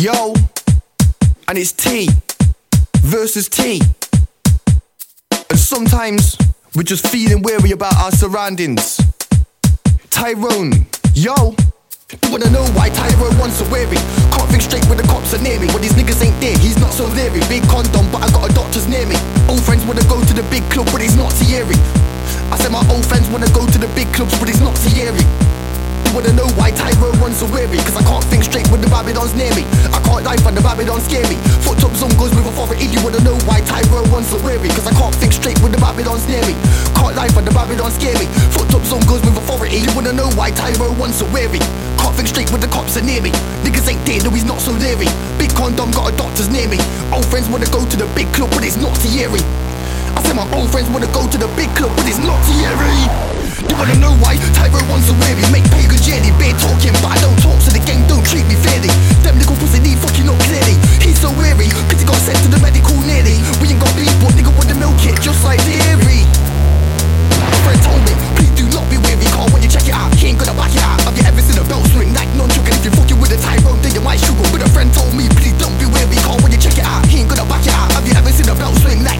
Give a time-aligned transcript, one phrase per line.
[0.00, 0.32] Yo,
[1.46, 2.08] and it's T
[3.04, 3.82] versus T.
[5.50, 6.38] And sometimes
[6.74, 8.96] we're just feeling weary about our surroundings.
[10.08, 11.54] Tyrone, yo.
[12.16, 14.00] You wanna know why Tyrone wants so weary?
[14.32, 15.66] Can't think straight when the cops are near me.
[15.68, 17.44] When these niggas ain't there, he's not so leery.
[17.52, 19.16] Big condom, but I got a doctor's near me.
[19.52, 21.76] Old friends wanna go to the big club, but he's not Thierry.
[22.48, 25.28] I said my old friends wanna go to the big clubs, but he's not Thierry.
[26.10, 27.78] You wanna know why Tyrone runs so weary?
[27.86, 29.62] Cause I can't think straight when the Babylon's near me.
[29.94, 31.38] I can't dive and the Babylon scare me.
[31.62, 32.90] Foot up zone goes with authority.
[32.90, 34.74] You wanna know why Tyrone runs so weary?
[34.74, 36.58] Cause I can't think straight when the Babylon's near me.
[36.98, 38.26] Can't dive and the Babylon scare me.
[38.50, 39.86] Foot up zone goes with authority.
[39.86, 41.62] You wanna know why Tyrone runs so weary?
[42.02, 43.30] Can't think straight when the cops are near me.
[43.62, 45.06] Niggas ain't there, no, he's not so leery.
[45.38, 46.82] Big condom, got a doctor's near me.
[47.14, 49.46] Old friends wanna go to the big club, but it's not Thierry.
[50.18, 53.39] I said my old friends wanna go to the big club, but it's not Thierry.
[53.60, 57.18] You wanna know why Tyro wants so weary Make pagans jelly beer talking But I
[57.20, 58.88] don't talk so the game don't treat me fairly.
[59.20, 60.80] Them little pussy need fucking up clearly.
[61.04, 63.36] He's so weary Cause he got sent to the medical nearly.
[63.60, 66.24] We ain't got beef but nigga want the milk it Just like dairy.
[67.36, 70.08] My friend told me Please do not be weary Car when you check it out
[70.16, 70.96] He ain't gonna back it out.
[71.04, 73.76] Have you ever seen a belt swing like non-choking If you're fucking with a Tyrone
[73.84, 74.48] then you might struggle.
[74.48, 77.04] But a friend told me Please don't be weary Car when you check it out
[77.12, 77.92] He ain't gonna back it out.
[77.92, 79.19] Have you ever seen a belt swing like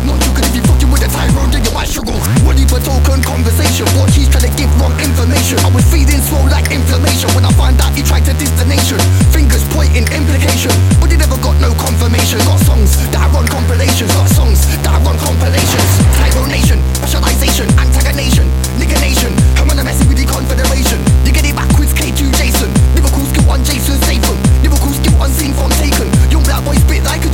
[0.91, 2.19] with a Tyrone then you might struggle.
[2.43, 5.59] What if a token conversation What he's trying to give wrong information.
[5.63, 8.67] I was feeding slow like inflammation When I find out he tried to diss the
[8.67, 8.99] nation.
[9.31, 12.43] Fingers pointing implication But he never got no confirmation.
[12.45, 15.91] Got songs that I run compilations Got songs that I run compilations.
[16.19, 18.47] Tyro nation, specialization, antagonation
[18.77, 20.99] Nigga nation, I'm on a messy with the confederation.
[21.25, 22.71] You get it backwards, K2 Jason.
[22.99, 24.37] Liverpool skill on Jason Statham.
[24.63, 27.30] Liverpool skill unseen from taken Young black boy spit like a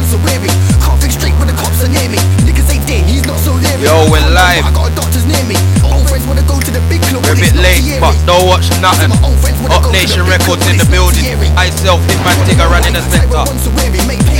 [0.00, 0.48] Wants so weary
[0.80, 2.16] Can't think straight when the cops are near me
[2.48, 4.64] Niggas ain't there, he's not so leery Yo, we're live.
[4.64, 7.36] I got a doctor's near me Old friends wanna go to the big club We're
[7.36, 9.12] a bit late, but don't watch nothing.
[9.12, 11.20] My old friends wanna Up go to the Nation Records in the building.
[11.20, 11.52] Thierry.
[11.52, 13.44] Myself, Hitman Tigger running the sector.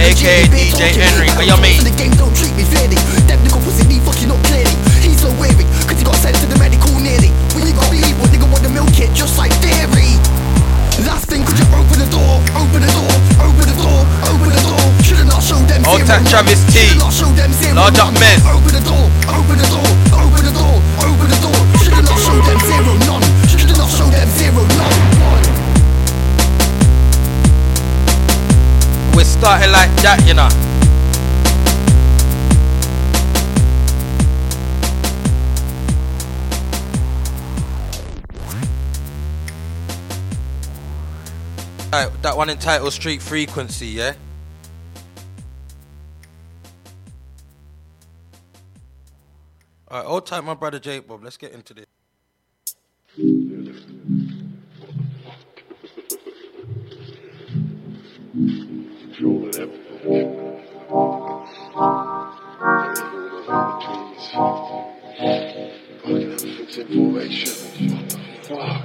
[0.01, 1.85] AKA DJ Henry, how you mean?
[15.91, 16.25] Old none.
[16.25, 16.79] Travis T.
[16.79, 18.39] Should've not showed them zero Large up men.
[18.47, 19.83] Open the door, open the door,
[20.15, 21.59] open the door, open the door.
[21.83, 23.27] Should've not showed them zero none.
[23.51, 24.95] Should've not showed them zero none.
[29.17, 30.49] We're starting like that, you know.
[41.93, 44.15] Alright, that one entitled Street Frequency, yeah?
[49.91, 51.25] Alright, hold tight, my brother Jake Bob.
[51.25, 51.87] Let's get into this.
[66.91, 67.53] information.
[68.43, 68.85] Fuck?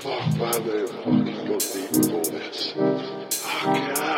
[0.00, 0.52] Fuck, why
[1.04, 2.72] gone deep with all this?
[2.72, 4.09] Fucking hell.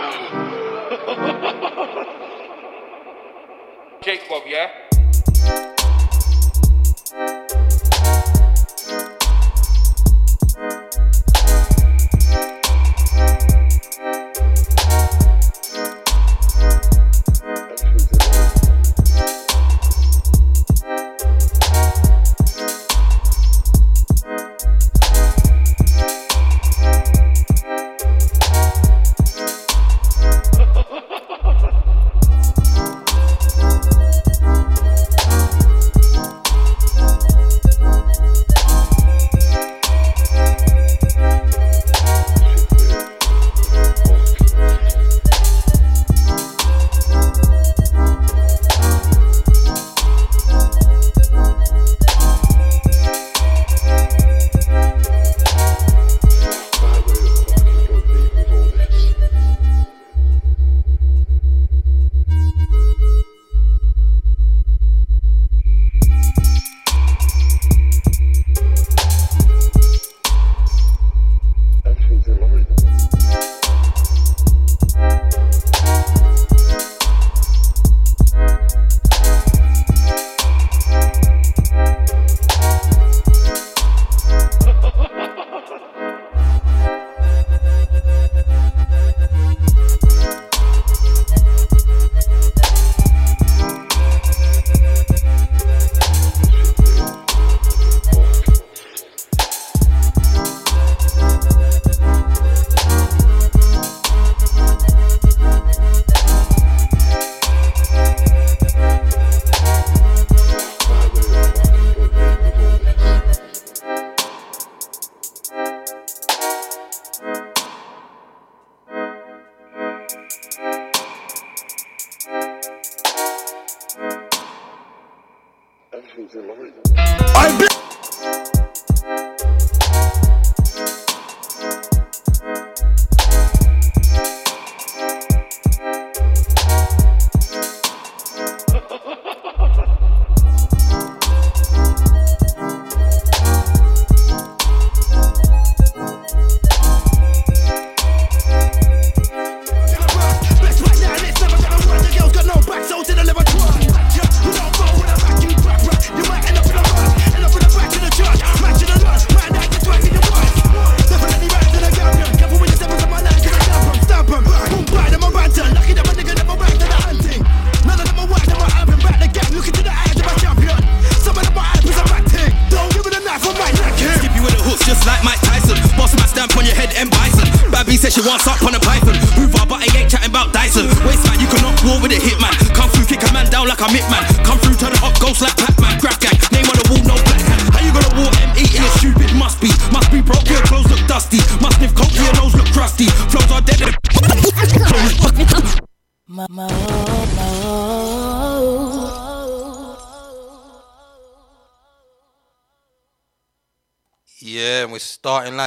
[4.02, 4.81] Jake Bob, yeah?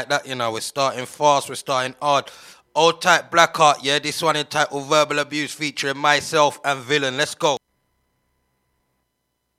[0.09, 0.51] Like that, you know.
[0.51, 2.25] We're starting fast, we're starting hard.
[2.75, 3.99] Old type Blackheart, yeah.
[3.99, 7.17] This one entitled Verbal Abuse featuring myself and Villain.
[7.17, 7.57] Let's go.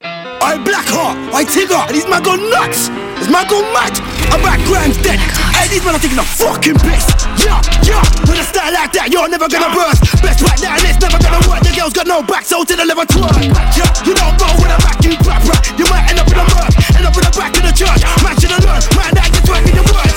[0.03, 2.89] I Blackheart, I Tigger, and these man go nuts.
[3.19, 3.99] This man go mad.
[4.33, 5.36] I'm back, Grimes dead.
[5.67, 7.11] Hey, these men are taking a fucking piss.
[7.43, 7.99] Yeah, yeah.
[8.31, 9.99] With a style like that, you're never gonna burst.
[10.23, 11.59] Best right now, and it's never gonna work.
[11.67, 13.35] The girl's got no back, so to the liver twerk.
[13.75, 15.59] Yeah, you don't go with a back, you rap rap.
[15.75, 17.99] You might end up in a murk, end up in the back of the church.
[18.23, 20.15] Man should have learned, man, that gets twerking your words.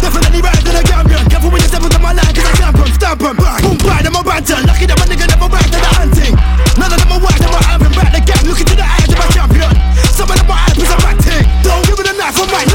[0.00, 1.24] Definitely right to the Gambian.
[1.28, 3.36] Careful when you step into my line, cause I stamp em, stamp em.
[3.36, 4.56] Boom, bang, them a banter.
[4.64, 6.32] Lucky that my nigga never back to the hunting.
[6.80, 8.40] None of them are white, them are having back the gang.
[8.48, 9.76] Look into the eyes of my champion.
[10.16, 11.44] Some of them are hype, is a back thing.
[11.60, 12.68] Don't give me the knife, I might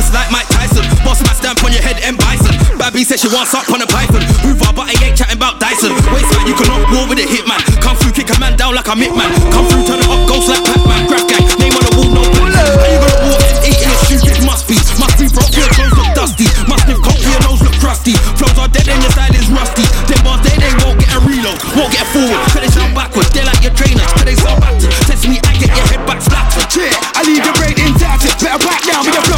[0.00, 0.84] just like Mike Tyson.
[1.04, 2.16] Boss my stamp on your head, M.
[2.16, 2.56] Bison.
[2.80, 4.24] Babby says she wants up on a python.
[4.40, 5.92] Hoover, but I ain't chatting about Dyson.
[6.08, 7.60] Wasteman, you cannot war with a hitman.
[7.84, 9.28] Come through, kick a man down like a mitman.
[9.52, 11.04] Come through, turn it up, ghost like Pac-Man.
[11.04, 12.64] Grab gang, name on the wall, no black.
[12.80, 14.36] How you gonna war M8 in a stupid?
[14.48, 16.48] Must be, must be broke, your clothes look dusty.
[16.64, 18.16] Must sniff coke, your nose look crusty.
[18.40, 19.84] Flows are dead and your style is rusty.
[20.08, 22.40] Them bars, they, they won't get a reload, won't get forward.
[22.56, 24.08] Cause they sound backwards, they're like your trainers.
[24.16, 24.88] Cause they sound backwards.
[25.04, 26.64] Test me, I get your head back splattered.
[26.72, 28.24] Yeah, I leave your brain intact.
[28.40, 29.29] Better back down with knackered.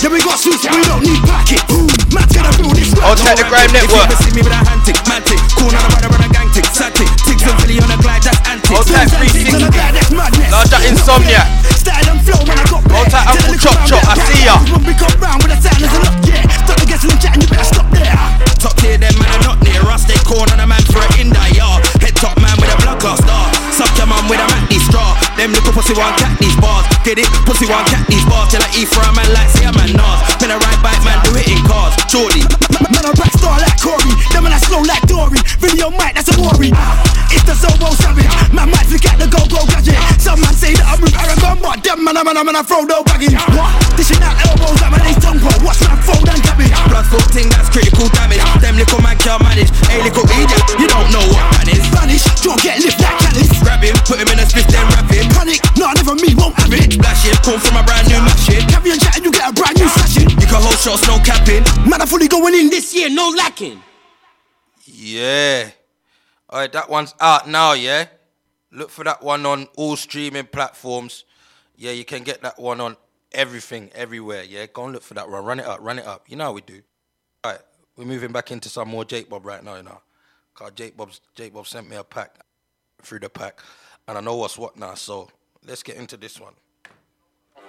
[0.00, 1.60] Yeah, we got suits, we don't need packet.
[2.08, 2.88] Man's gonna feel this.
[3.04, 4.08] Old type the Grime Network.
[4.08, 6.08] If you ever see me with a hand tick, man tick, cool on a rider
[6.08, 8.88] on a gang tick, sad tick, ticks and Philly on a glide, that's antics.
[8.88, 9.60] Type 360.
[10.48, 11.44] Large that insomnia.
[11.76, 14.56] Style and flow when I got Old type Uncle Chop Chop, I see ya.
[14.72, 16.48] When we come round with a sound, there's a look, yeah.
[16.64, 18.16] Stop the guessing and chatting, you better stop there.
[18.56, 20.08] Top tier, them man are not near us.
[20.08, 21.84] They corn on a man for an in yard.
[22.00, 23.20] Head top man with a blood clot
[25.40, 26.84] Them little pussy want cat these bars.
[27.00, 27.24] Get it?
[27.48, 28.52] Pussy want cat these bars.
[28.52, 30.20] Till I eat for a man like say a man Nas.
[30.36, 31.96] Been a ride bike man, do it in cars.
[32.12, 32.44] Jordy.
[32.76, 34.12] Man, I'm back star like Corey.
[34.36, 35.40] Them man, I slow like Dory.
[35.56, 36.68] Video mic, that's a worry.
[37.32, 38.28] It's the Zobo savage.
[38.52, 39.96] Man, might flick at the go-go gadget.
[40.20, 42.62] Some man say that I'm with Aragon, but them man, I'm man, I'm man, I
[42.66, 43.32] throw no baggage.
[43.56, 43.72] What?
[43.96, 46.76] Dishing out elbows like my name's tongue Watch man fold and cabbage.
[46.92, 48.44] Blood thing, that's critical damage.
[48.60, 49.72] Them little man can't manage.
[49.88, 50.59] Hey, little idiot,
[57.50, 58.68] Splash him, from a brand new machine.
[58.68, 60.30] Carry on chat and you get a brand new session.
[60.30, 61.64] You can hold shots, no capping.
[61.88, 63.82] Man, I'm fully going in this year, no lacking.
[64.84, 65.70] Yeah.
[66.52, 68.06] Alright, that one's out now, yeah?
[68.72, 71.24] Look for that one on all streaming platforms.
[71.76, 72.96] Yeah, you can get that one on
[73.32, 74.66] everything, everywhere, yeah?
[74.72, 75.44] Go and look for that one.
[75.44, 76.26] Run it up, run it up.
[76.28, 76.82] You know how we do.
[77.44, 77.60] Alright,
[77.96, 80.00] we're moving back into some more Jake Bob right now, you know.
[80.54, 82.44] Cause Jake Bob's Jake Bob sent me a pack
[83.02, 83.60] through the pack.
[84.06, 85.28] And I know what's what now, so
[85.66, 86.54] let's get into this one.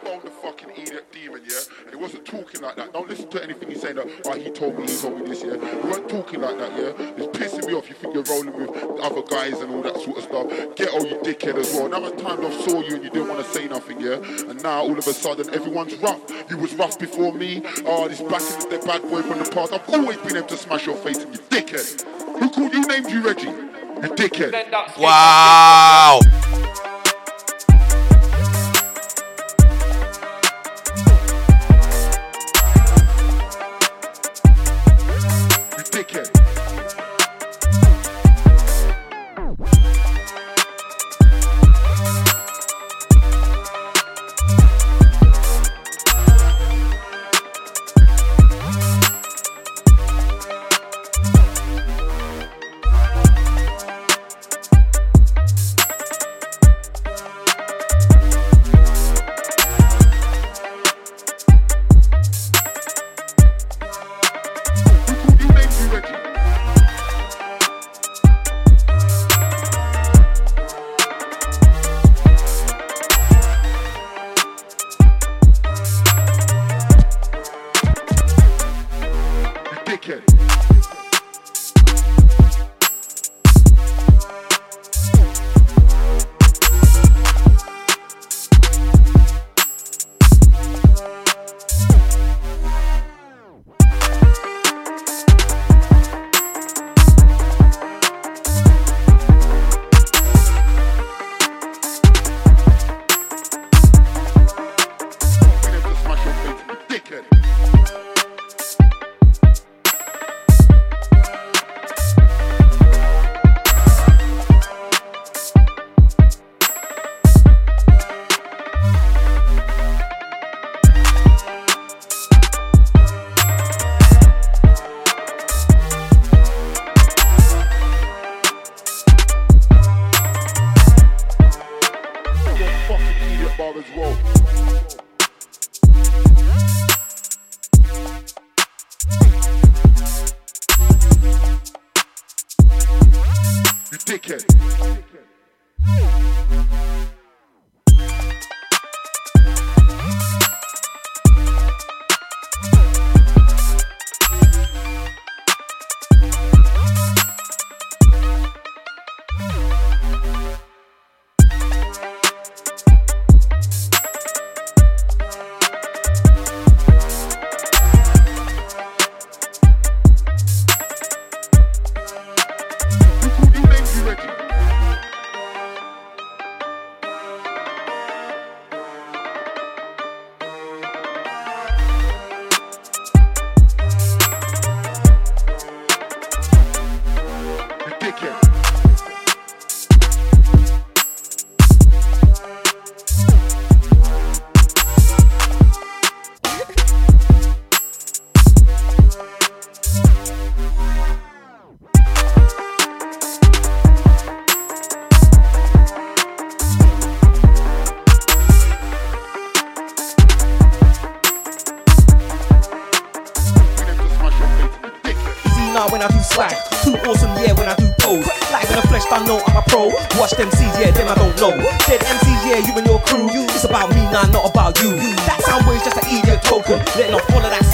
[0.01, 1.59] Phoned the fucking idiot demon, yeah?
[1.85, 2.93] And he wasn't talking like that.
[2.93, 5.43] Don't listen to anything he's saying that, oh, he told me, he told me this,
[5.43, 5.53] yeah?
[5.53, 6.93] He weren't talking like that, yeah?
[7.17, 7.89] It's pissing me off.
[7.89, 8.69] You think you're rolling with
[9.01, 10.75] other guys and all that sort of stuff.
[10.75, 11.85] Get all you dickhead as well.
[11.85, 14.15] Another time I saw you and you didn't want to say nothing, yeah?
[14.49, 16.21] And now all of a sudden everyone's rough.
[16.49, 17.61] You was rough before me.
[17.85, 19.73] Oh, this back in the day, bad boy from the past.
[19.73, 22.01] I've always been able to smash your face in you dickhead.
[22.39, 23.45] Who called you named you Reggie?
[23.45, 24.51] You dickhead.
[24.99, 26.19] Wow!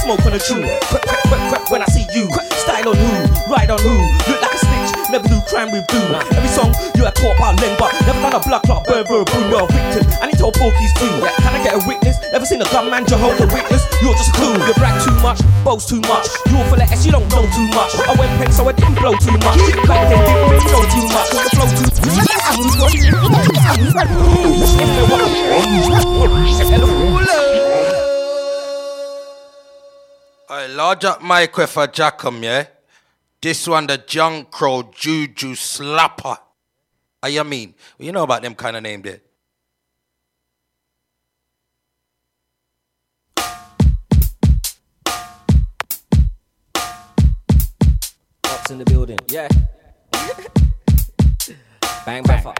[0.08, 2.32] Smoke on the crap when I see you.
[2.64, 3.12] Style on who,
[3.52, 3.92] ride on who.
[4.32, 6.00] Look like a snitch, never do crime with do.
[6.32, 9.28] Every song you are taught about Len, but never done a blood clot, burn, burn,
[9.28, 10.08] boom, you're a victim.
[10.24, 11.12] I need to pokies too.
[11.44, 12.16] Can I get a witness?
[12.32, 13.84] Never seen a gunman, Jehovah Witness.
[14.00, 14.56] You're just a clue.
[14.56, 16.32] You brag too much, boast too much.
[16.48, 17.92] You're full of S, you don't know too much.
[18.08, 19.60] I went pen, so I didn't blow too much.
[19.92, 21.36] Back then, didn't know too much.
[21.36, 21.88] The flow too
[30.58, 32.66] Alright, large up mic for Jackham, yeah?
[33.40, 36.36] This one, the John Crow Juju Slapper.
[37.22, 37.76] How you mean?
[38.00, 39.22] Well, you know about them kind of name there.
[48.44, 49.48] Ups in the building, yeah.
[52.04, 52.56] bang, bang.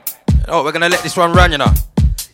[0.48, 1.74] Oh, we're gonna let this one run, you know.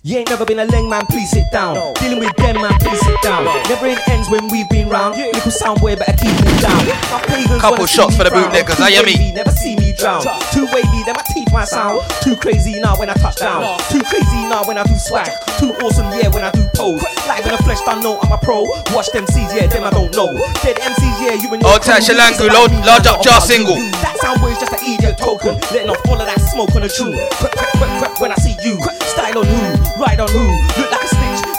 [0.06, 1.94] You ain't never been a leng man, please sit down.
[1.96, 3.46] Dealing with them man, please sit down.
[3.72, 5.16] Never in ends when we've been round.
[5.16, 6.84] Little sound boy, better keep it down.
[7.08, 8.52] My pagans Couple shots for the frown.
[8.52, 9.16] bootleggers, Too how you mean?
[9.16, 10.20] wavy, Never see me drown.
[10.52, 12.04] Too wavy, then my teeth might sound.
[12.20, 13.64] Too crazy now when I touch down.
[13.88, 15.32] Too crazy now when I do swag.
[15.56, 17.00] Too awesome, yeah, when I do pose.
[17.24, 18.68] Live in the flesh, I know I'm a pro.
[18.92, 20.36] Watch them C's, yeah, them I don't know.
[20.68, 22.12] Dead MCs, yeah, you and your Old Ty crew.
[22.12, 23.80] Shalangu, It's load- about large up jar single.
[24.04, 25.56] That sound boy's just an idiot token.
[25.72, 27.16] Letting off all of that smoke on the tune.
[27.40, 28.76] Crap, crap, crap, crap when I see you.
[29.08, 30.46] Style on who, ride on who.
[30.82, 31.03] Look like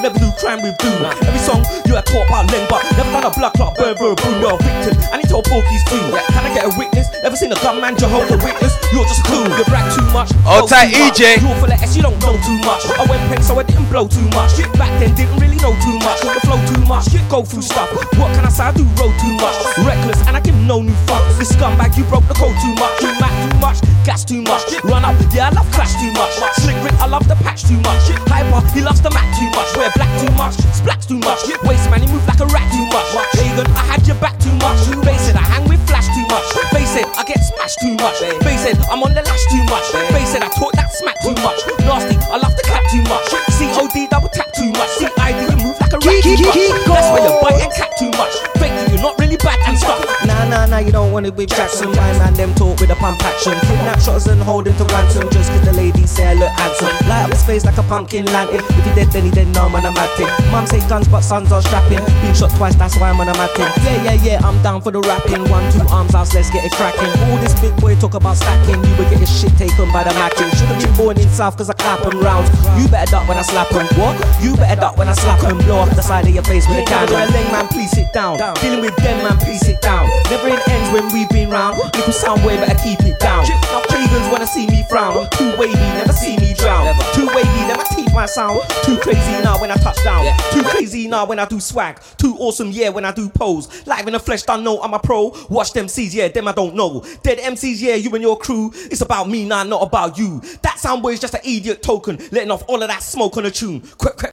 [0.04, 0.92] never do crime with do.
[1.24, 4.14] Every song you are taught about Len, but never done a blood clot, burn, burn,
[4.20, 4.92] boom, you're a victim.
[5.16, 6.04] And he told pokies too.
[6.28, 7.08] Can I get a witness?
[7.24, 8.76] Never seen a gunman, Jehovah Witness.
[8.92, 9.48] You're just a clue.
[9.48, 10.28] You brag too much.
[10.44, 10.92] Boast tight.
[10.92, 11.40] EJ.
[11.40, 12.84] You're full of S, you don't know too much.
[13.00, 14.52] I went pen, so I didn't blow too much.
[14.76, 16.20] Back then, didn't really know too much.
[16.20, 17.08] The flow too much.
[17.32, 17.88] Go through stuff.
[17.96, 18.64] What can I say?
[18.68, 19.56] I do road too much.
[19.88, 21.38] Reckless, and I give no new fucks.
[21.40, 23.00] This scumbag, you broke the code too much.
[23.00, 23.80] You mad too much.
[24.04, 24.68] Gas too much.
[24.84, 26.36] Run up, yeah, I love clash too much.
[26.60, 28.04] Slick Rick, I love the patch too much.
[28.28, 29.70] Hyper, he loves the mat too much.
[29.76, 30.56] Wear black too much.
[30.74, 31.40] Splats too much.
[31.64, 33.08] Waste man, he move like a rat too much.
[33.34, 34.78] Pagan, I had your back too much.
[35.06, 36.44] Face it, I hang with flash too much.
[36.74, 38.18] Face it, I get smashed too much.
[38.44, 39.86] Face it, I'm on the lash too much.
[40.12, 41.60] Face it, I talk that smack too much.
[41.86, 43.24] Nasty, I love the clap too much.
[43.30, 44.90] COD double tap too much.
[44.98, 46.58] CID, you move like a rat too much.
[46.86, 48.34] That's why you bite and cat too much.
[48.58, 50.00] Fake not really bad and stuff.
[50.24, 51.90] Nah, nah, nah, you don't wanna be Jackson.
[51.92, 53.52] My man, them talk with a pump action.
[53.68, 55.28] Kidnap shots and hold him to ransom.
[55.28, 56.88] Just cause the ladies say I look handsome.
[57.06, 58.64] Light up his face like a pumpkin lantern.
[58.64, 60.30] If he dead, then he dead, no man, I'm at it.
[60.50, 62.00] Mum say guns, but sons are strapping.
[62.24, 63.68] Been shot twice, that's why I'm on a matting.
[63.84, 65.44] Yeah, yeah, yeah, I'm down for the rapping.
[65.52, 67.12] One, two arms out, let's get it cracking.
[67.28, 68.80] All this big boy talk about stacking.
[68.88, 70.48] You would get your shit taken by the macking.
[70.56, 72.48] Should've been born in South cause I clap 'em rounds.
[72.80, 73.84] You better duck when I slap 'em.
[74.00, 74.16] What?
[74.40, 75.58] You better duck when I slap 'em.
[75.58, 77.16] Blow off the side of your face with a candle.
[77.16, 78.38] Leng man, please sit down.
[78.62, 80.08] Dealing with them man, please sit down.
[80.30, 81.78] Never in ends when we've been round.
[81.78, 83.44] Little sound boy, better keep it down.
[83.72, 85.28] Now pagans wanna see me frown.
[85.30, 86.94] Too wavy, never see me drown.
[87.14, 88.60] Too wavy, never teeth my sound.
[88.84, 90.26] Too crazy now when I touch down.
[90.52, 92.00] Too crazy now when I do swag.
[92.18, 93.86] Too awesome, yeah, when I do pose.
[93.86, 95.34] Live in the flesh, I know I'm a pro.
[95.50, 97.04] Watch them C's, yeah, them I don't know.
[97.22, 98.72] Dead MCs, yeah, you and your crew.
[98.74, 100.40] It's about me, nah, not about you.
[100.62, 103.46] That sound boy is just an idiot token, letting off all of that smoke on
[103.46, 103.82] a tune.
[103.98, 104.30] Quick, quick.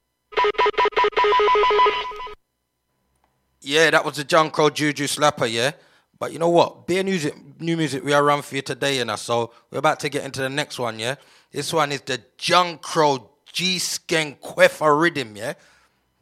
[3.61, 5.71] Yeah, that was the John Crow Juju Slapper, yeah.
[6.19, 6.87] But you know what?
[6.87, 10.09] Beer music, new music we are run for you today, and so we're about to
[10.09, 11.15] get into the next one, yeah.
[11.51, 15.53] This one is the John Crow G Skeng Queffa Rhythm, yeah.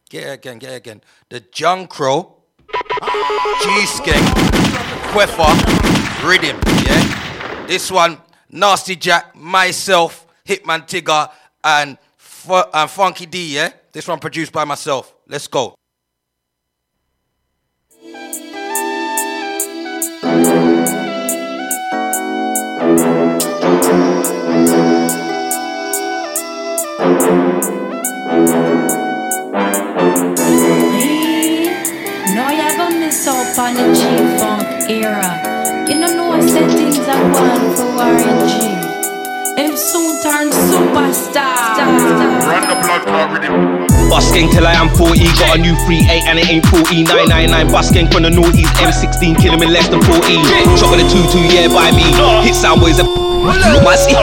[0.09, 1.01] Get it again, get it again.
[1.29, 2.35] The John Crow
[2.71, 4.25] G Skeng
[5.11, 7.65] Queffa Rhythm, yeah.
[7.67, 8.17] This one,
[8.49, 11.31] Nasty Jack, myself, Hitman Tigger,
[11.63, 13.71] and, Fu- and Funky D, yeah?
[13.91, 15.13] This one produced by myself.
[15.27, 15.75] Let's go.
[42.45, 43.88] Run the blood clot rhythm.
[44.09, 48.07] Busking till I am 40, got a new 3-8 and it ain't 40 999 busking
[48.09, 50.17] from the noughties, M16 killing me less than 14
[50.75, 52.09] Shot with a 2-2, yeah, by me
[52.41, 54.15] Hit sound boys, a look my see.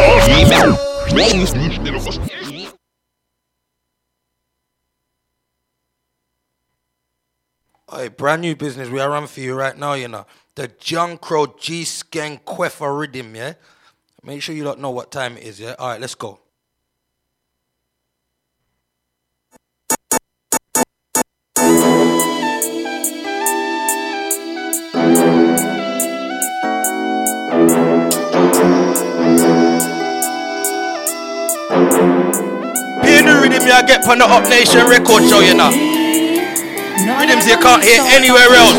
[7.89, 10.27] Hey, brand new business we are running for you right now, you know.
[10.57, 13.55] The John Crow G Skeng Queffer rhythm, yeah?
[14.25, 15.77] Make sure you don't know what time it is, yeah?
[15.79, 16.41] Alright, let's go.
[33.67, 35.71] Be the rhythm you get from the Up Nation record show, you know.
[35.71, 38.79] No, Rhythms you you can't hear anywhere else.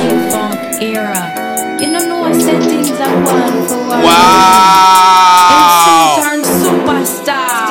[0.80, 5.43] You don't I said things are one for Warren Wow.
[5.84, 6.32] G.
[6.32, 7.67] Him soon turn superstar.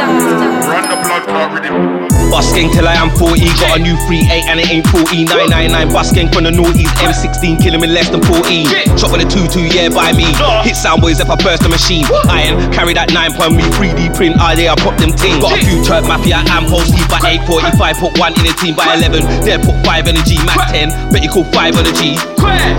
[0.68, 2.05] Run the blood clot rhythm.
[2.30, 6.28] Busking till I am 40, got a new 3-8 and it ain't 40 999 busking
[6.28, 8.66] from the noughties, M16 killing me less than 14
[8.98, 10.28] Shot with a 2-2, yeah, by me.
[10.66, 12.04] Hit sound boys if I burst the machine.
[12.28, 15.40] Iron, carry that 9 point me 3D print, ah yeah, I pop them ting.
[15.40, 18.90] Got a few Turk Mafia and Posty by 845 Put one in the team by
[18.98, 21.94] 11 There put 5 in the G, Mac 10 Bet you call 5 on the
[21.94, 22.18] G.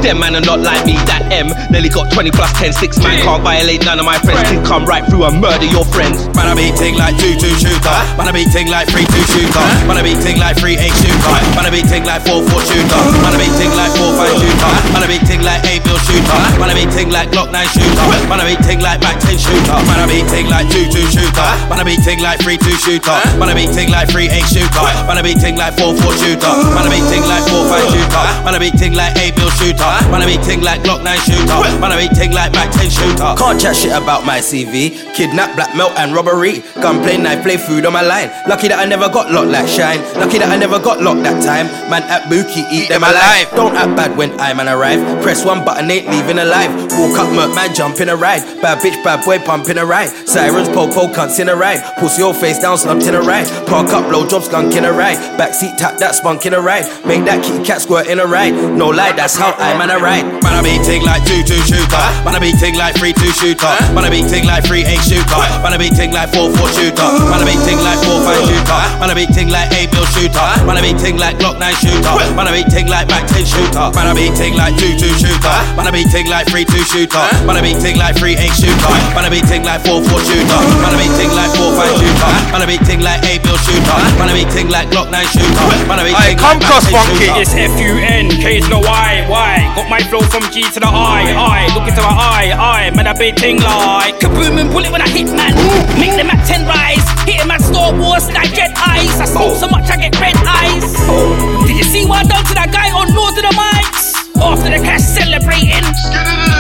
[0.04, 1.50] Them man are not like me, that M.
[1.72, 4.44] Nearly got 20 plus 10, 6 man Can't violate none of my friends.
[4.52, 6.28] Can come right through and murder your friends.
[6.36, 7.98] Man, I be ting like 2-2 shooter.
[8.20, 9.37] Man, I be ting like 3-2 shooter.
[9.38, 11.36] Man, I be ting like 3-8 shooter.
[11.54, 13.02] Man, I be ting like 4-4 shooter.
[13.22, 14.72] Man, I be ting like 4-5 shooter.
[14.94, 16.40] Man, I be ting like 8 bill shooter.
[16.58, 18.06] Man, I be ting like Glock 9 shooter.
[18.26, 19.78] Man, I be ting like Mac 10 shooter.
[19.86, 21.50] Man, I be ting like 2-2 shooter.
[21.70, 23.18] Man, I be ting like 3-2 shooter.
[23.38, 24.86] Man, I be ting like 3-8 shooter.
[25.06, 26.54] Man, I be ting like 4-4 shooter.
[26.74, 28.26] Man, I be ting like 4-5 shooter.
[28.42, 29.94] Man, I be ting like 8 bill shooter.
[30.10, 31.58] Man, I be ting like Glock 9 shooter.
[31.78, 33.38] Man, I be ting like Mac 10 shooter.
[33.38, 34.98] Can't chat shit about my CV.
[35.14, 36.66] Kidnap, blackmail, and robbery.
[36.82, 38.34] Gunplay, knife, play food on my line.
[38.48, 40.00] Lucky that I never got locked like shine.
[40.16, 41.68] Lucky that I never got locked that time.
[41.90, 43.50] Man at Bookie, eat them alive.
[43.56, 45.00] Don't act bad when I man arrive.
[45.22, 46.72] Press one button, ain't leaving alive.
[46.98, 48.42] Walk up, murk man, jump in a ride.
[48.62, 50.10] Bad bitch, bad boy, pumping a ride.
[50.28, 51.82] Sirens, poke, poke, cunts in a ride.
[52.00, 53.48] Pussy your face down, slumped in a ride.
[53.68, 55.18] Park up, low job, skunk in a ride.
[55.38, 56.86] Backseat tap, that spunk in a ride.
[57.06, 58.54] Make that kitty cat squirt in a ride.
[58.54, 60.26] No lie, that's how I man a ride.
[60.44, 62.06] Man, I be ting like 2 2 shooter.
[62.26, 63.74] Man, I be ting like 3 2 shooter.
[63.94, 65.42] Man, I be ting like 3 8 shooter.
[65.62, 67.10] Man, I be ting like 4 4 shooter.
[67.30, 68.82] Man, I be ting like 4 5 shooter.
[69.00, 70.46] Man, I be ting like 8 bill shooter.
[70.70, 72.14] Man, I be ting like Glock 9 shooter.
[72.38, 73.90] Man, I be ting like Mac 10 shooter.
[73.98, 75.58] Man, I be ting like 2 2 shooter.
[75.74, 77.26] Man, I be ting like 3 2 shooter.
[77.50, 78.94] Man, I be ting like 3 8 shooter.
[79.18, 80.62] Man, I be ting like 4 4 shooter.
[80.86, 82.32] Man, I be ting like 4 5 shooter.
[82.54, 83.98] Man, I be ting like 8 bill shooter.
[84.22, 85.66] Man, I be ting like Glock 9 shooter.
[85.90, 87.26] Man, I be ting come like cross Mac 10 funky.
[87.26, 87.42] shooter.
[87.42, 89.54] It's F U N K to the Y Y.
[89.74, 91.74] Got my flow from G to the I I.
[91.74, 92.94] Look into my eye I.
[92.94, 95.58] Man, I be ting like kaboom and bullet when I hit man.
[95.98, 97.02] Make them at ten rise.
[97.26, 99.22] Hit him at Star Wars like Jet Eyes.
[99.22, 99.62] I smoke oh.
[99.62, 100.98] so much I get red eyes.
[101.08, 101.66] Oh.
[101.66, 104.18] Did you see what I done to that guy on Lord of the Mics?
[104.38, 105.86] After the cash celebrating.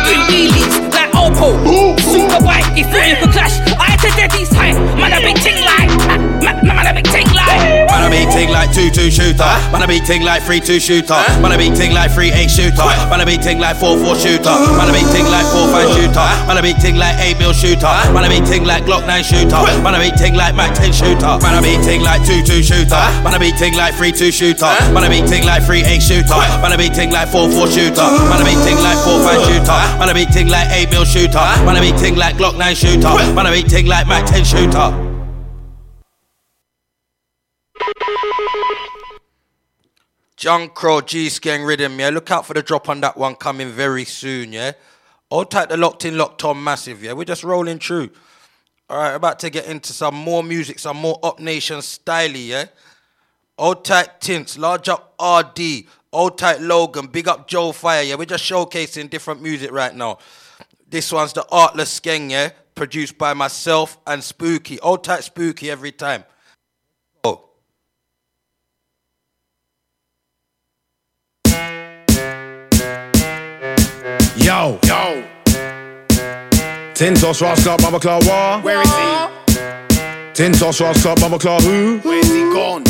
[0.07, 1.53] Three wheelies like Oppo.
[2.01, 3.57] Super bike, thought you could clash.
[3.77, 4.73] I to these high.
[4.97, 5.91] Man, I be ting like.
[6.41, 7.26] Man, man, I be ting
[7.87, 9.51] Man, I be ting like 2 2 shooter.
[9.73, 11.17] Man, I be ting like 3 2 shooter.
[11.41, 12.85] Man, I be ting like 3 8 shooter.
[13.09, 14.55] Man, I be ting like 4 4 shooter.
[14.77, 16.27] Man, I be ting like 4 5 shooter.
[16.45, 17.89] Man, I be ting like 8 bill shooter.
[18.13, 19.61] Man, I be ting like Glock 9 shooter.
[19.81, 21.41] Man, I be ting like Mac 10 shooter.
[21.41, 23.03] Man, I be ting like 2 2 shooter.
[23.25, 24.71] Man, I be ting like 3 2 shooter.
[24.93, 26.37] Man, I be ting like 3 8 shooter.
[26.61, 28.07] Man, I be ting like 4 4 shooter.
[28.29, 29.79] Man, I be ting like 4 5 shooter.
[29.97, 31.47] Man, I be ting like 8 bill shooter.
[31.65, 33.15] Man, I be ting like Glock 9 shooter.
[33.33, 35.06] Man, I be ting like Mac 10 shooter.
[40.37, 42.09] John Crow G Skeng Rhythm, yeah.
[42.09, 44.73] Look out for the drop on that one coming very soon, yeah.
[45.31, 47.13] Hold tight the locked in, locked on massive, yeah.
[47.13, 48.11] We're just rolling through.
[48.89, 52.65] Alright, about to get into some more music, some more Up Nation styly, yeah.
[53.57, 58.13] Old tight tints, large up RD, old tight Logan, big up Joe Fire, yeah.
[58.13, 60.19] We're just showcasing different music right now.
[60.87, 64.79] This one's the Artless Skeng, yeah, produced by myself and Spooky.
[64.81, 66.23] Old tight Spooky every time.
[74.37, 75.23] Yo, Yo,
[76.93, 78.63] Tintos, Ross Club, Mama Claw, what?
[78.63, 79.57] Where is he?
[80.33, 81.99] Tintos, Ross Club, Mama Claw, who?
[81.99, 82.83] Where is he gone?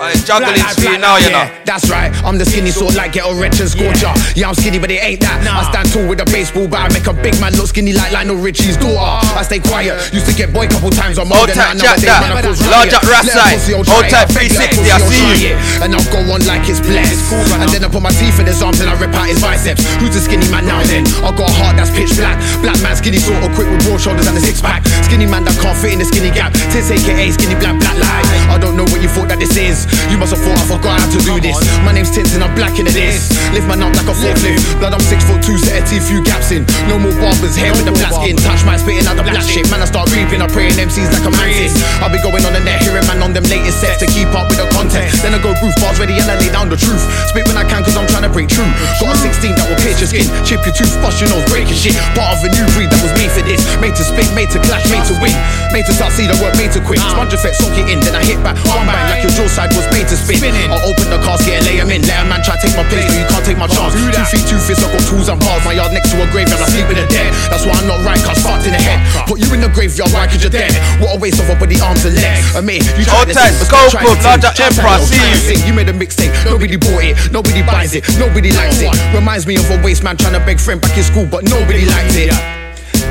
[0.00, 1.44] I juggling for you now, you know.
[1.68, 4.08] That's right, I'm the skinny sort like ghetto wretch and scorcher.
[4.32, 4.48] Yeah.
[4.48, 5.44] I'm skinny, but it ain't that.
[5.44, 6.88] I stand tall with a baseball bat.
[6.88, 8.96] I make a big man look skinny like Lionel Richie's daughter.
[9.36, 12.00] I stay quiet, used to get boy couple times on more Hold than tight, I
[12.00, 12.08] chat nowadays.
[12.08, 12.32] that.
[12.32, 12.96] I cause Large riot.
[12.96, 13.54] up right Let a side.
[13.60, 14.10] pussy all Hold try it.
[14.10, 15.54] tight, I beg, let a 360, I see you.
[15.84, 17.20] And I'll go on like it's blessed.
[17.60, 19.84] And then I put my teeth in his arms and I rip out his biceps.
[20.00, 21.04] Who's the skinny man now then?
[21.20, 22.40] I got a heart that's pitch black.
[22.64, 24.80] Black man, skinny sort of quick with broad shoulders and a six pack.
[25.04, 26.56] Skinny man that can't fit in the skinny gap.
[26.72, 28.24] Tits aka skinny black black lie.
[28.48, 29.84] I don't know what you thought that this is.
[30.10, 31.56] You must have thought I forgot how to do this.
[31.86, 33.30] My name's Tins and I'm black in it is.
[33.54, 34.62] Lift man up like a forklift.
[34.78, 36.66] Blood, I'm six foot two, set a teeth, few gaps in.
[36.90, 38.36] No more barbers, hair with the black skin.
[38.38, 39.66] Touch my spitting out the black shit.
[39.70, 41.74] Man, I start reaping, I praying MCs like a mantis.
[42.02, 44.50] I'll be going on the net, hearing man on them latest sets to keep up
[44.50, 45.10] with the content.
[45.22, 47.02] Then I go roof bars ready and I lay down the truth.
[47.30, 48.68] Spit when I can cause I'm trying to break true.
[49.02, 51.66] Got a 16 that will pierce your skin, chip your tooth, bust your nose, break
[51.66, 51.96] your shit.
[52.14, 53.62] Part of a new breed that was made for this.
[53.82, 55.34] Made to spit, made to clash, made to win.
[55.74, 56.98] Made to start see the work, made to quit.
[57.00, 58.58] Sponge effect, soak it in, then I hit back.
[58.66, 60.52] One bang like your jaw side was made to spin.
[60.68, 62.04] I'll open the casket and lay 'em in.
[62.04, 63.96] Let a man try to take my place, but you can't take my chance.
[63.96, 65.64] Two feet, two fists, I got tools and bars.
[65.64, 67.32] My yard next to a graveyard, I sleep with the dead.
[67.48, 69.00] That's why I'm not right, cause fucked in the head.
[69.26, 70.26] Put you in the graveyard, why?
[70.26, 70.72] Cause you're dead.
[71.00, 72.46] What a waste of with the arms and legs.
[72.54, 74.52] I mean, you tried to sing, but try Larger.
[74.60, 75.66] Emperor, see you.
[75.66, 78.92] You made a mixtape, nobody bought it, nobody buys it, nobody likes it.
[79.14, 81.84] Reminds me of a waste man trying to beg friend back in school, but nobody
[81.86, 82.59] likes it.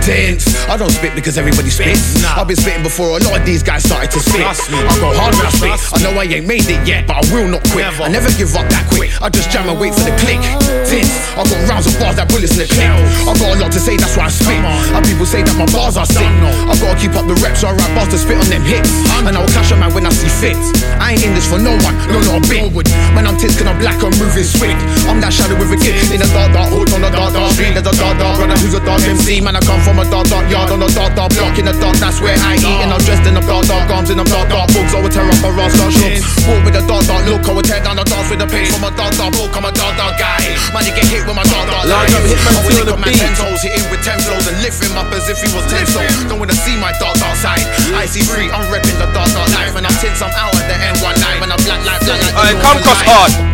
[0.05, 0.45] Tense.
[0.69, 2.23] I don't spit because everybody spits.
[2.23, 4.45] I've been spitting before a lot of these guys started to spit.
[4.45, 4.53] I
[5.01, 5.73] go hard when I spit.
[5.93, 7.85] I know I ain't made it yet, but I will not quit.
[7.99, 9.09] I never give up that quick.
[9.21, 10.39] I just jam and wait for the click.
[10.85, 11.11] Tense.
[11.33, 12.89] I got rounds of bars that bullets in the clip.
[12.89, 14.61] I got a lot to say, that's why I spit.
[14.61, 16.25] And people say that my bars are sick.
[16.25, 18.91] I gotta keep up the reps, so I write bars to spit on them hits.
[19.25, 20.57] And I'll clash a man when I see fit.
[21.01, 22.69] I ain't in this for no one, no not a bit.
[23.17, 24.79] Man, I'm tense, cause I'm black, I'm moving swift.
[25.09, 27.51] I'm that shadow with a gift in a dark, dark hood on a dark, dark
[27.55, 27.73] street.
[27.73, 29.41] There's a dark, dark brother who's a dark MC.
[29.41, 31.75] Man, I come from a dark, dark yard on a dark, dark block in the
[31.77, 31.95] dark.
[31.97, 32.79] That's where I eat.
[32.83, 34.93] And I'm dressed in the dark, dark arms in the dark, dark books.
[34.93, 36.23] I would tear up a raw star shooks.
[36.47, 37.43] Walk with a dark, dark look.
[37.47, 39.51] I would tear down the dance with the pace from a dark, dark book.
[39.55, 40.41] I'm a dark, dark guy.
[40.73, 42.31] Man, you get hit with my dark, dark Large up lines.
[42.31, 43.21] Hitman I would lick up the my beat.
[43.21, 45.65] ten toes, hit him with ten flows and lift him up as if he was
[45.69, 46.15] ten stones.
[46.27, 47.65] Don't wanna see my dark, dark side.
[47.95, 49.73] I see free, I'm repping the dark, dark life.
[49.75, 51.39] And I'm tense, I'm out at the end one night.
[51.41, 53.48] When I'm black, life, black, like the Alright, come cross hard.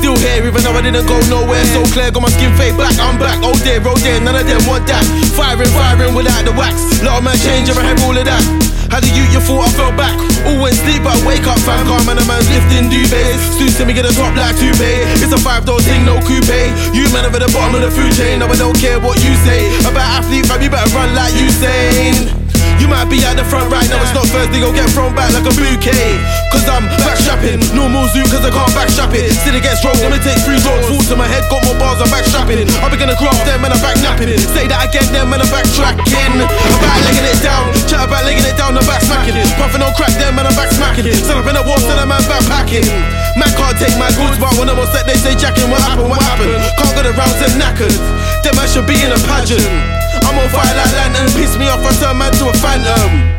[0.00, 1.60] Still here, even though I didn't go nowhere.
[1.76, 2.96] So clear, got my skin fade black.
[2.96, 3.36] I'm back.
[3.44, 5.04] Oh dear, oh dear, none of them want that.
[5.36, 7.04] Firing, firing without the wax.
[7.04, 8.40] Lot of man change, ever have all of that.
[8.88, 10.16] How do you, you thought I fell back?
[10.48, 11.84] All went sleep, I wake up, fam.
[11.84, 13.60] Calm, man, a man's lifting duvets.
[13.60, 15.04] Suits to me, get a top like toupee.
[15.20, 16.48] It's a five door thing, no coupe.
[16.96, 18.40] You man over the bottom of the food chain.
[18.40, 19.68] No, I don't care what you say.
[19.84, 22.39] About athlete, fam, you better run like Usain.
[22.80, 25.32] You might be at the front right now, it's not Thursday, go get thrown back
[25.36, 26.16] like a bouquet.
[26.48, 29.30] Cause I'm backstrapping, normal zoo cause I can't backstrap it.
[29.36, 31.76] Still it gets rolled, let me take three dogs, fall to my head, got more
[31.76, 32.64] bars, I'm backstrapping.
[32.80, 34.32] I'll be gonna graft them and I'm back napping.
[34.56, 36.40] Say that again, then man, I'm backtracking.
[36.40, 39.36] About legging it down, chat about legging it down, I'm back smacking.
[39.60, 41.04] Puffing on crack, then man, I'm back smacking.
[41.12, 42.88] Set up in the wall, then I'm back packing.
[43.36, 46.08] Man can't take my goods, but when I'm on set, they say jacking, what happened,
[46.08, 46.56] what happened?
[46.80, 47.94] Can't go the rounds, them knackered.
[48.42, 49.99] Them man should be in a pageant.
[50.30, 53.34] I'm on fire like lantern, piss me off, I turn man to a phantom.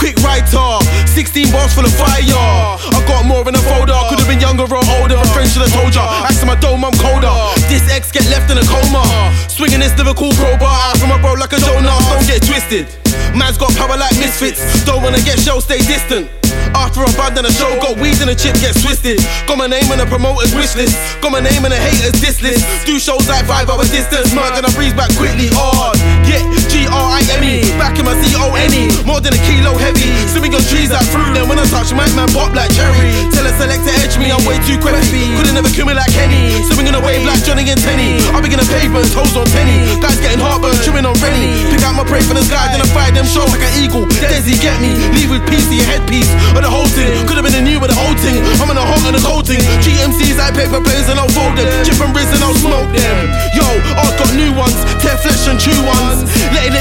[0.00, 0.80] Quick writer,
[1.12, 2.24] 16 bars full of fire.
[2.24, 5.20] I got more in a folder, could have been younger or older.
[5.20, 6.00] My friend should have told ya.
[6.24, 7.28] Ask my dome, I'm colder.
[7.68, 9.04] This ex get left in a coma.
[9.52, 12.88] Swinging this lyrical crowbar out from my bro like a Jonas, don't get twisted.
[13.36, 16.32] Man's got power like misfits, don't wanna get show, stay distant.
[16.74, 19.18] After band and a show, got weed and a chip gets twisted.
[19.46, 20.94] Got my name on the promoter's wish list.
[21.22, 22.62] Got my name on the hater's diss list.
[22.86, 24.34] Do shows like five hour distance.
[24.34, 25.96] Murk and I breeze back quickly hard.
[26.28, 27.64] Yeah, G R I M E.
[27.78, 28.90] Back in my C O N E.
[29.06, 30.10] More than a kilo heavy.
[30.30, 31.34] Swimming on trees like fruit.
[31.34, 33.10] Then when I touch my man pop like cherry.
[33.32, 35.34] Tell a select to edge me, I'm way too quippy.
[35.38, 36.52] Couldn't ever kill me like Kenny.
[36.68, 38.18] Swimming in a wave like Johnny and Tenny.
[38.34, 39.78] I'll be gonna pavement, toes on penny.
[40.02, 41.50] Guys getting heartburn, chewing on Rennie.
[41.72, 44.04] Pick out my prey from the sky, then I fire them shows like an eagle.
[44.26, 44.92] Desi get me.
[45.16, 46.30] Leave with peace to your headpiece.
[46.52, 47.08] Or the whole thing.
[47.24, 48.36] Could have been a new with the whole thing.
[48.60, 49.64] I'm in a hot and a cold thing.
[49.80, 51.66] GMCs like paper planes and I'll fold them.
[51.86, 53.16] Chip and Riz and I'll smoke them.
[53.56, 53.64] Yo,
[53.96, 54.76] I've got new ones.
[55.00, 56.28] Tear flesh and chew ones.
[56.52, 56.73] Letting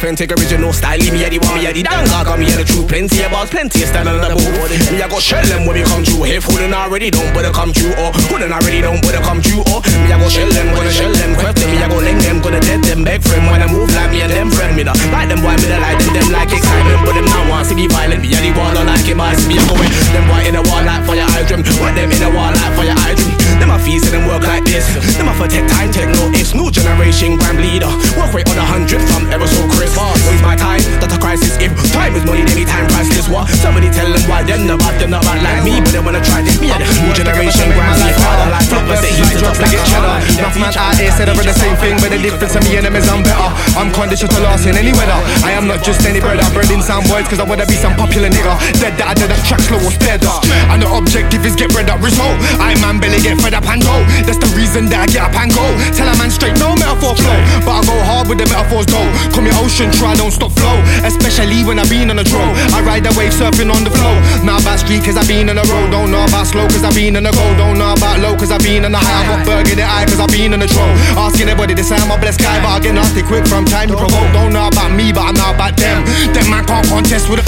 [0.00, 2.88] Authentic, original style, me Eddie, want me Eddie, down, got me the truth.
[2.88, 4.72] Plenty of bars, plenty of standing on the board.
[4.88, 6.24] Me, I got shell them when we come true.
[6.24, 9.84] If wouldn't already don't, but come true, or wouldn't already don't, but come true, or
[9.84, 12.40] me, I go shell them, gonna shell them, craft them, me, I go link them,
[12.40, 14.96] gonna dead them, beg friend when I move like me and them friend me, da.
[15.12, 17.76] Like them, boy, me, da like them, them like excitement, but them now want to
[17.76, 18.24] be violent.
[18.24, 19.92] Me, and the I like it, boys, me, I go in.
[20.16, 21.60] Them boy in the wall like fire, I dream.
[21.76, 23.36] What them in the wall like fire, I dream.
[23.60, 24.88] Them a fees and them work like this.
[25.20, 27.92] Them a for tech time, take no it's new generation grand leader.
[28.16, 29.89] Work rate on a hundred from ever so crisp.
[29.98, 31.58] Waste my time, that's a crisis.
[31.58, 33.26] If time is money, any time priceless.
[33.26, 33.50] What?
[33.58, 36.60] Somebody tell them why them bad, them not like me, but they wanna try this.
[36.60, 38.18] Me and the new generation grand leader.
[38.50, 40.16] Like floppers, they heat it up like cheddar.
[40.38, 42.86] Enough man out here said over the same thing, but the difference in me and
[42.86, 43.50] them is I'm better.
[43.78, 45.18] I'm conditioned to last in any weather.
[45.46, 47.94] I am not just any brother, bred in some words, cause I wanna be some
[47.96, 48.54] popular nigga.
[48.76, 50.44] Dead that I did that track slow or sped up.
[50.70, 52.36] And the objective is get rid of result.
[52.60, 54.04] I man belly get fed up and go.
[54.28, 55.64] That's the reason that I get up and go.
[55.96, 57.38] Tell a man straight, no metaphor flow.
[57.64, 59.08] But I go hard with the metaphors though.
[59.32, 60.76] Call me ocean, try don't stop flow.
[61.06, 62.52] Especially when I've been on a drone.
[62.76, 64.16] I ride the wave surfing on the flow.
[64.44, 65.88] Not about street cause I been on a road.
[65.94, 67.46] Don't know about slow cause I been on a go.
[67.56, 69.24] Don't know about low cause I been on a high.
[69.24, 70.92] I got burger the eye cause I been on a troll.
[71.16, 73.96] Asking everybody to I'm a blessed guy, but I get nasty quick from time to
[73.96, 74.32] provoke.
[74.32, 76.04] Don't know about me, but I know about them.
[76.32, 77.44] Them man can't contest with a.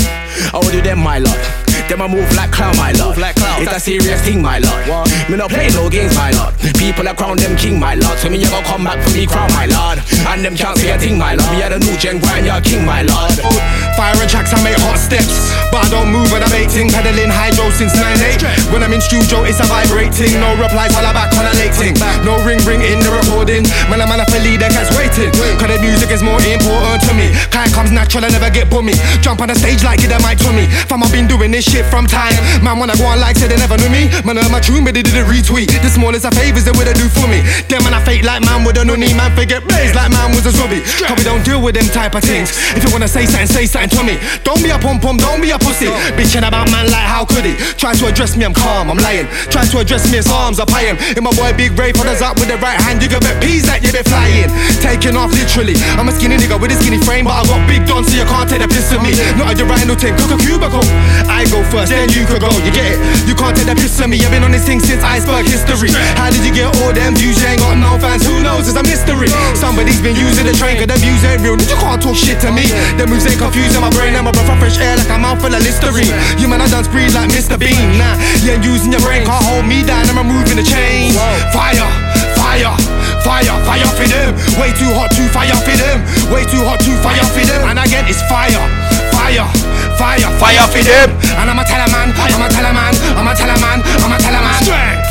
[0.54, 1.38] I will do them, my love.
[1.88, 3.18] Them I move like clown, my love.
[3.18, 4.88] Like It's a serious thing, my lord.
[4.88, 5.10] What?
[5.28, 6.54] Me not play no games, my lord.
[6.78, 8.18] People are crown them king, my lord.
[8.18, 9.98] So me you gon' come back for me crown, my lord.
[10.30, 11.50] And them can't say a thing, my lord.
[11.52, 13.34] Me are the new gen grind, you're king, my lord.
[13.98, 15.50] Firing tracks, I make hot steps.
[15.70, 16.90] But I don't move when I'm 18.
[16.90, 18.61] Pedaling hydro since 9-8.
[19.02, 20.38] Studio, it's a vibrating.
[20.38, 21.98] No replies while I'm back on a late thing.
[22.22, 23.66] No ring ring in the recording.
[23.90, 25.34] Man, I'm I feel lead, the cat's waiting.
[25.58, 27.34] Cause the music is more important to me.
[27.50, 28.94] Kind comes natural, I never get bummy.
[29.18, 30.70] Jump on the stage like it a mic me.
[30.86, 32.32] Fam, I've been doing this shit from time.
[32.62, 34.06] Man, when I go on like said they never knew me.
[34.22, 35.66] Man, I my tune, but they did a retweet.
[35.82, 37.42] The smallest of favors they would they do for me.
[37.66, 39.10] Them man, I fake like man with a nunny.
[39.18, 40.78] Man, forget blaze like man was a zubby.
[41.02, 42.54] Cause we don't deal with them type of things.
[42.78, 44.16] If you wanna say something, say something to me.
[44.46, 45.90] Don't be a pom pom, don't be a pussy.
[46.14, 47.56] Bitching about man like how could he?
[47.80, 49.24] Try to address me, I'm calm, I'm lying.
[49.48, 51.00] Try to address me, his arms are pieing.
[51.16, 53.00] In my boy Big Ray, us up with the right hand.
[53.00, 54.52] You can bet peas that you be flying.
[54.84, 55.80] Taking off literally.
[55.96, 58.28] I'm a skinny nigga with a skinny frame, but I got big dons, so you
[58.28, 59.16] can't take the piss of me.
[59.40, 60.84] Not right no thing, cook a cubicle.
[61.24, 63.00] I go first, then you could go, you get it?
[63.24, 64.20] You can't take the piss of me.
[64.20, 65.88] I've been on this thing since iceberg history.
[66.20, 67.40] How did you get all them views?
[67.40, 68.68] You ain't got no fans, who knows?
[68.68, 69.32] It's a mystery.
[69.56, 71.56] Somebody's been using the train, cause the views ain't real.
[71.56, 72.68] You can't talk shit to me.
[73.00, 75.40] The moves ain't confusing my brain, I'm a breath of fresh air like a mouth
[75.40, 76.12] full of Listerine.
[76.36, 77.56] You man, I done breathe like Mr.
[77.56, 77.96] Bean.
[77.96, 81.12] Nah, yeah, you using your brain, can't hold me down, I'm removing the chains.
[81.52, 81.84] Fire,
[82.40, 82.72] fire.
[83.22, 84.34] Fire, fire for them.
[84.58, 86.02] Way too hot to fire for them.
[86.32, 87.62] Way too hot to fire for them.
[87.70, 88.58] And again, it's fire,
[89.14, 89.46] fire,
[89.94, 91.08] fire, fire for them.
[91.38, 93.56] And I'm a tell a man, I'm a tell a man, I'm a tell a
[93.62, 94.58] man, I'm a tell a man.
[94.58, 95.06] Strength,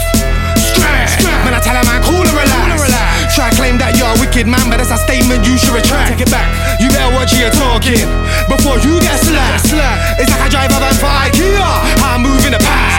[0.68, 1.44] strength.
[1.48, 3.32] Man, I tell a man, cool and relax.
[3.32, 6.20] Try to claim that you're a wicked man, but that's a statement you should retract.
[6.20, 6.52] Take it back.
[6.84, 8.12] You better watch who you're talking
[8.52, 9.72] before you get slapped.
[10.20, 11.72] It's like I drive a van for IKEA.
[12.04, 12.91] I move in the past.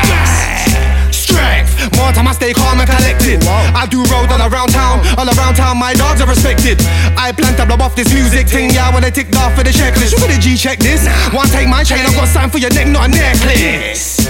[2.12, 3.42] More time I stay calm and collected.
[3.48, 5.78] I do road all around town, all around town.
[5.78, 6.76] My dogs are respected.
[7.16, 8.68] I plan to blow off this music thing.
[8.68, 10.12] Yeah, when they ticked off for the checklist.
[10.12, 11.08] You better G check this.
[11.32, 14.28] One take my chain, I've got sign for your neck, not a necklace.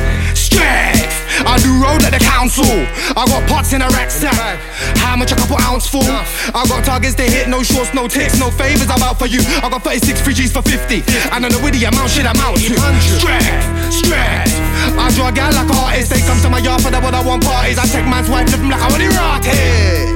[1.44, 2.68] I do road at the council.
[3.16, 4.58] I got pots in a rack sack.
[4.98, 6.04] How much a couple ounce for?
[6.04, 8.88] I got targets to hit, no shorts, no ticks, no favors.
[8.88, 9.40] I'm out for you.
[9.60, 11.02] I got 36 free G's for 50.
[11.32, 12.74] And on the witty amount, shit I'm out to.
[13.20, 14.54] Strength, strength.
[14.96, 16.10] I draw a gal like an artist.
[16.10, 17.78] They come to my yard for the what I want parties.
[17.78, 20.11] I take man's wife, flip him like I want it rotted.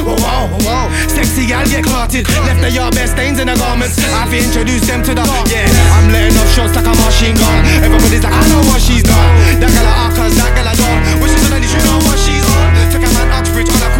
[0.00, 0.88] Whoa, whoa, whoa.
[1.12, 2.24] Sexy gal get clotted.
[2.48, 4.00] Left the yard bare stains in the garments.
[4.16, 5.68] I've introduced them to the yeah.
[5.96, 7.60] I'm letting off shots like a machine gun.
[7.84, 9.32] Everybody's like, I know what she's done.
[9.60, 11.00] That gal a cause that gal a done.
[11.20, 12.68] Wish she's on you know what she's on.
[12.88, 13.99] Took a man Uxbridge on a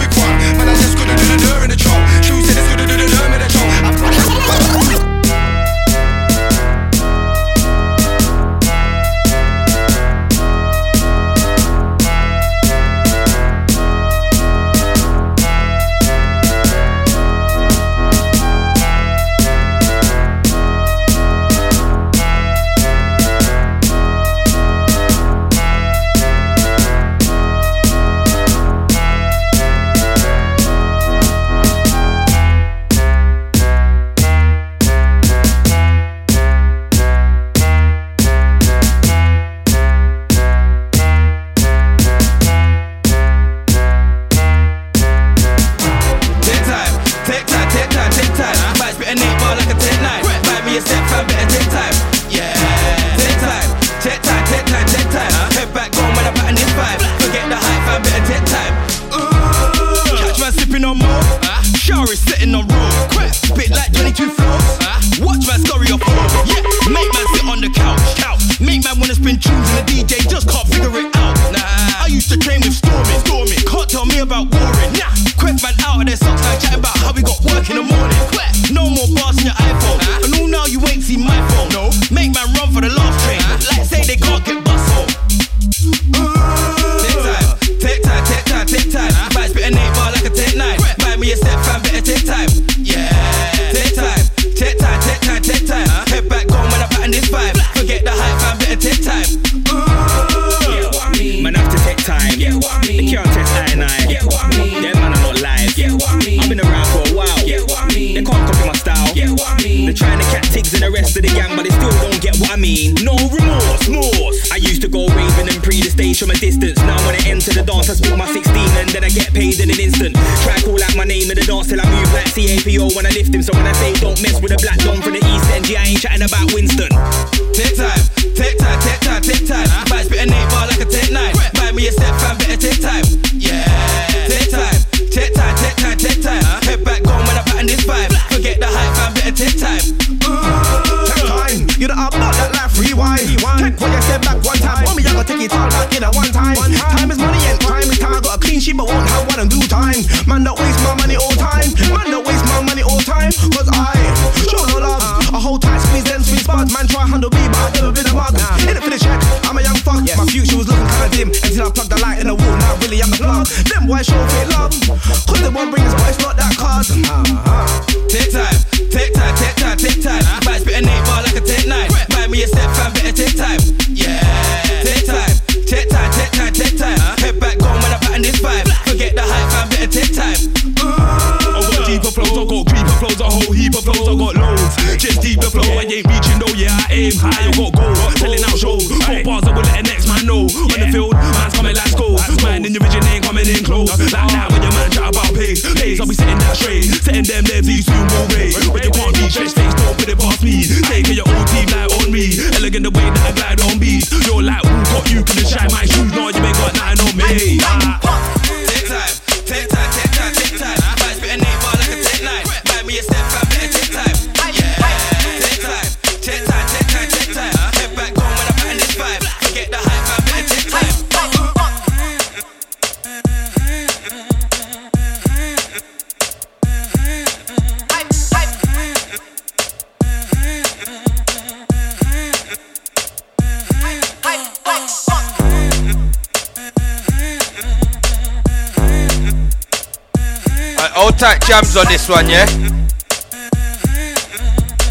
[241.51, 242.47] jams on this one, yeah?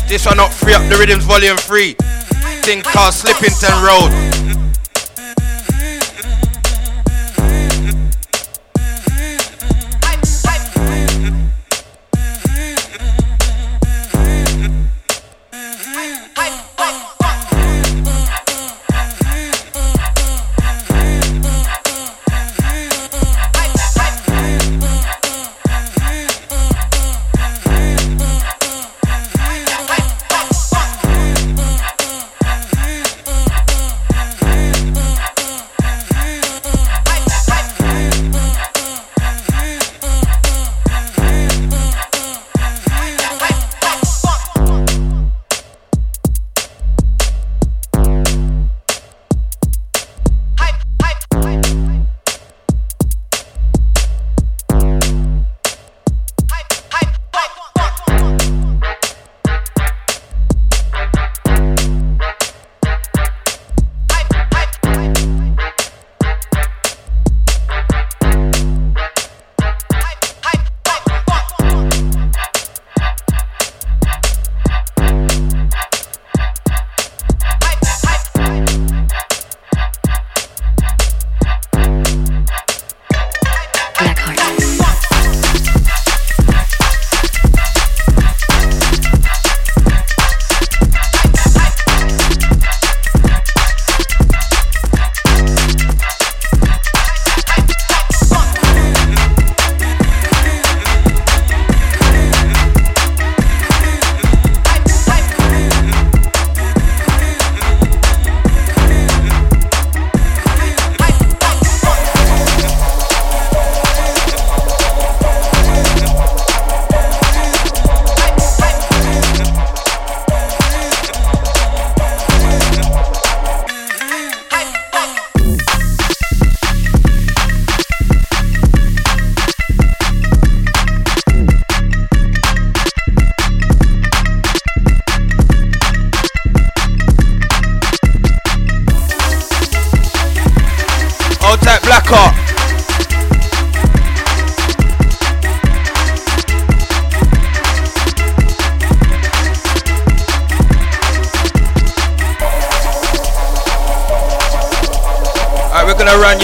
[0.09, 1.95] This one up, free up the rhythms, volume 3.
[2.83, 4.38] car slipping ten Road.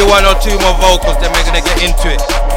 [0.07, 2.54] One or two more vocals, then we're gonna get into it.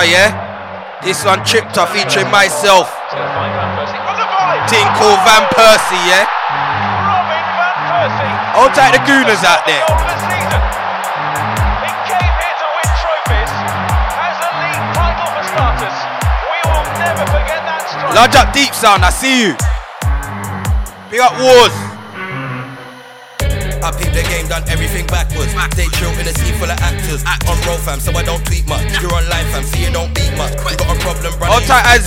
[0.00, 1.00] Yeah?
[1.04, 2.88] This one Tripta featuring myself.
[4.72, 6.24] Team called Van Persie, yeah?
[8.56, 9.84] Hold tight the Gooners out there.
[18.14, 19.56] Large up deep sound, I see you.
[21.10, 21.81] Big up wars.
[23.82, 25.50] I peep the game, done everything backwards.
[25.74, 27.26] Stay chill in a scene full of actors.
[27.26, 28.86] I on roll fam, so I don't tweet much.
[29.02, 30.54] You're on live fam, so you don't beat much.
[30.54, 31.50] You got a problem, bro.
[31.50, 31.98] Hold tight, I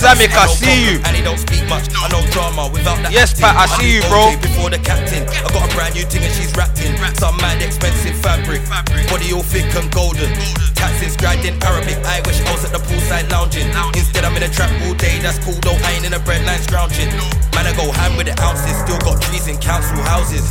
[0.48, 0.96] see you.
[1.04, 1.92] And he don't speak much.
[1.92, 3.12] I know drama without that.
[3.12, 4.32] Yes, Pat, I see you, bro.
[4.40, 7.60] Before the captain, I got a brand new thing and she's wrapped in some mad
[7.60, 8.64] expensive fabric.
[9.12, 10.32] Body all thick and golden.
[10.72, 12.00] Taxes scribed in Arabic.
[12.08, 13.68] I wish I was at the poolside lounging.
[13.92, 15.20] Instead, I'm in a trap all day.
[15.20, 15.76] That's cool though.
[15.84, 17.12] I ain't in a breadline scrounging.
[17.52, 18.76] Man, I go ham with the ounces.
[18.80, 20.44] Still got trees in council houses.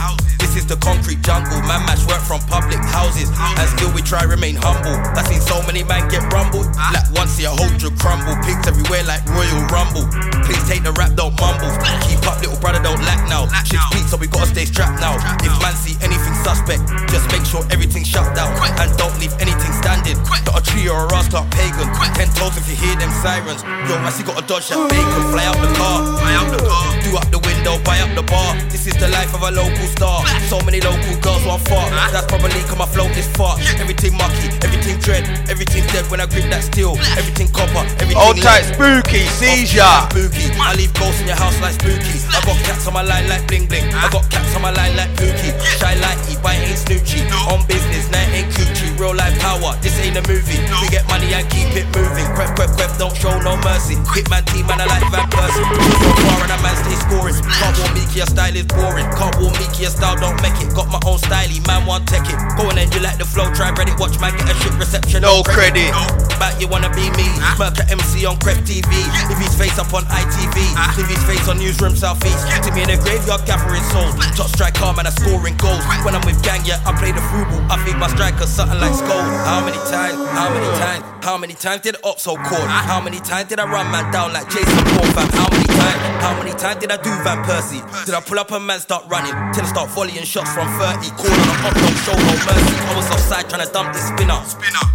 [0.55, 1.59] This is the concrete jungle.
[1.67, 3.27] Man match work from public houses.
[3.59, 4.95] And still we try remain humble.
[5.11, 6.71] I seen so many man get rumbled.
[6.95, 8.39] Like once see a drug crumble.
[8.47, 10.07] Pigs everywhere like Royal Rumble.
[10.47, 11.67] Please take the rap, don't mumble.
[12.07, 13.51] Keep up, little brother, don't lack now.
[13.67, 15.19] Shit's peak, so we gotta stay strapped now.
[15.43, 18.55] If man see anything suspect, just make sure everything's shut down.
[18.79, 20.15] And don't leave anything standing.
[20.47, 21.91] Got a tree or a rascal pagan.
[22.15, 23.59] Ten toes if you hear them sirens.
[23.91, 25.35] Yo, I see got a dodge that bacon.
[25.35, 25.99] Fly out the car.
[26.15, 26.95] Fly out the car.
[27.03, 28.55] Do up the window, buy up the bar.
[28.71, 30.23] This is the life of a local star.
[30.45, 31.89] So many local girls want fuck.
[32.13, 33.57] That's probably cause my flow is fuck.
[33.81, 36.93] Everything mucky, everything dread, everything dead when I grip that steel.
[37.17, 38.21] Everything copper, everything.
[38.21, 39.81] Old tight spooky, seizure.
[40.13, 40.53] Spooky.
[40.61, 42.21] I leave ghosts in your house like spooky.
[42.29, 43.89] I got cats on my line like bling bling.
[43.97, 45.49] I got cats on my line like pookie.
[45.81, 47.25] Shy like E, but ain't snoochie.
[47.49, 48.93] On business, night ain't coochie.
[49.01, 50.61] Real life power, this ain't a movie.
[50.77, 52.29] We get money and keep it moving.
[52.37, 53.97] Crep, crep, crep, don't show no mercy.
[54.13, 55.65] Hitman team and I like Van Persie.
[55.65, 57.33] So far and a man stay scoring.
[57.33, 59.09] Can't walk Meeky, your style is boring.
[59.17, 60.73] Can't walk Meeky, your style don't make it.
[60.75, 62.37] Got my own style, man want tech it.
[62.57, 65.21] Go on then, you like the flow, try Reddit, watch man get a shit reception.
[65.21, 65.91] No credit.
[66.39, 67.27] back, you wanna be me.
[67.59, 68.89] Merc a MC on Crep TV.
[69.31, 70.57] If his face up on ITV,
[70.97, 72.43] leave his face on Newsroom Southeast.
[72.63, 74.15] To me in the graveyard, gathering souls.
[74.35, 75.83] Top striker, man, I'm scoring goals.
[76.03, 77.61] When I'm with gang, yeah, I play the football.
[77.71, 79.23] I feed my strikers something like skull.
[79.45, 80.17] How many times?
[80.31, 81.03] How many times?
[81.25, 82.69] How many times did Ops hold court?
[82.69, 85.09] How many times did I run man down like Jason Bourne.
[85.33, 85.99] How many times?
[86.21, 87.81] How many times did I do Van Persie?
[88.05, 89.33] Did I pull up and man start running?
[89.53, 91.09] Till I start volleying shots from 30.
[91.15, 92.75] Call on a hot dog, show no mercy.
[92.89, 94.41] I was offside trying to dump this spinner.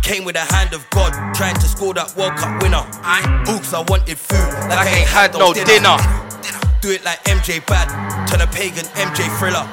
[0.02, 2.82] Came with the hand of God, trying to score that World Cup winner.
[3.02, 4.36] I Oops, I wanted food.
[4.68, 5.96] Like I ain't had no dinner.
[6.82, 7.88] Do it like MJ Bad,
[8.26, 9.68] turn a pagan MJ thriller.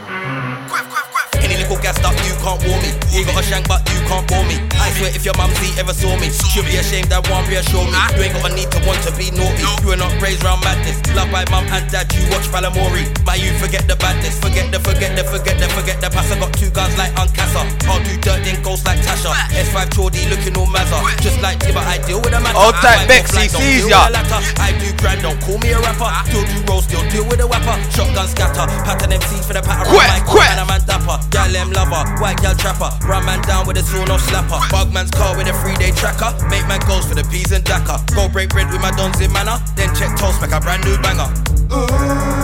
[1.48, 2.92] Any little gassed up, you can't warm me.
[3.16, 4.60] You got a shank, but you can't bore me.
[4.76, 7.96] I swear if your mumsy ever saw me, she'll be ashamed that won't reassure me.
[8.20, 9.64] You ain't got a need to want to be naughty.
[9.80, 11.00] You are not raised round madness.
[11.16, 13.08] Loved by mum and dad, you watch Falamori.
[13.24, 16.36] My you forget the badness, forget the, forget the, forget the, forget the passer.
[16.36, 17.64] Got two guns like Uncassa.
[17.88, 19.32] I'll do dirt, then ghost like Tasha.
[19.56, 21.00] S5 Chordy looking all mazza.
[21.24, 22.60] Just like Tibber, I deal with a matter.
[22.60, 24.04] Old type I Bex, walk he like, don't sees ya.
[24.04, 24.40] with a latter.
[24.60, 26.12] I do grand, don't call me a rapper.
[26.28, 27.80] Still do roll, still deal with a whapper.
[27.96, 29.88] Shotgun scatter, pattern MCs for the pattern.
[29.96, 30.52] Quack, quack.
[31.18, 34.60] Dapper, gal them lover, white gal trapper, run man down with a saw no slapper.
[34.70, 37.98] Bugman's car with a three day tracker, make man goals for the peas and dacker.
[38.16, 40.98] Go break bread with my dons in manner, then check toast, make a brand new
[41.00, 41.30] banger.
[41.70, 42.37] Right,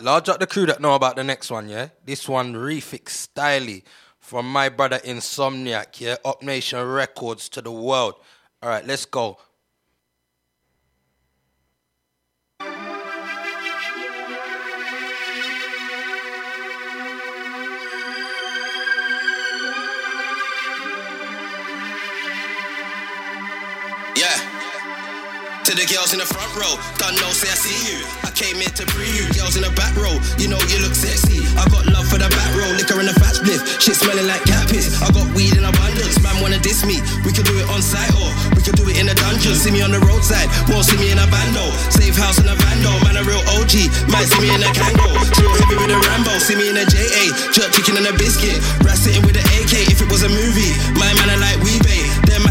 [0.00, 1.88] large up the crew that know about the next one, yeah?
[2.04, 3.82] This one, Refix Styly
[4.18, 6.16] from my brother Insomniac, yeah?
[6.24, 8.14] Up Nation Records to the world.
[8.62, 9.38] All right, let's go.
[25.68, 28.00] To the girls in the front row, don't know, say I see you.
[28.24, 29.28] I came here to free you.
[29.36, 31.44] Girls in the back row, you know you look sexy.
[31.60, 33.60] I got love for the back row, liquor in the fat spliff.
[33.76, 34.96] Shit smelling like cat piss.
[35.04, 37.04] I got weed in abundance, man wanna diss me.
[37.20, 39.52] We could do it on site or we could do it in a dungeon.
[39.52, 41.68] See me on the roadside, won't see me in a bando.
[41.92, 43.92] Safe house in a bando, man a real OG.
[44.08, 45.04] Might see me in a Kango.
[45.36, 47.28] Drill heavy with a Rambo, see me in a JA.
[47.52, 48.56] Jerk chicken and a biscuit.
[48.88, 50.72] Rat sitting with an AK if it was a movie.
[50.96, 52.07] My man are like Wee-Bey,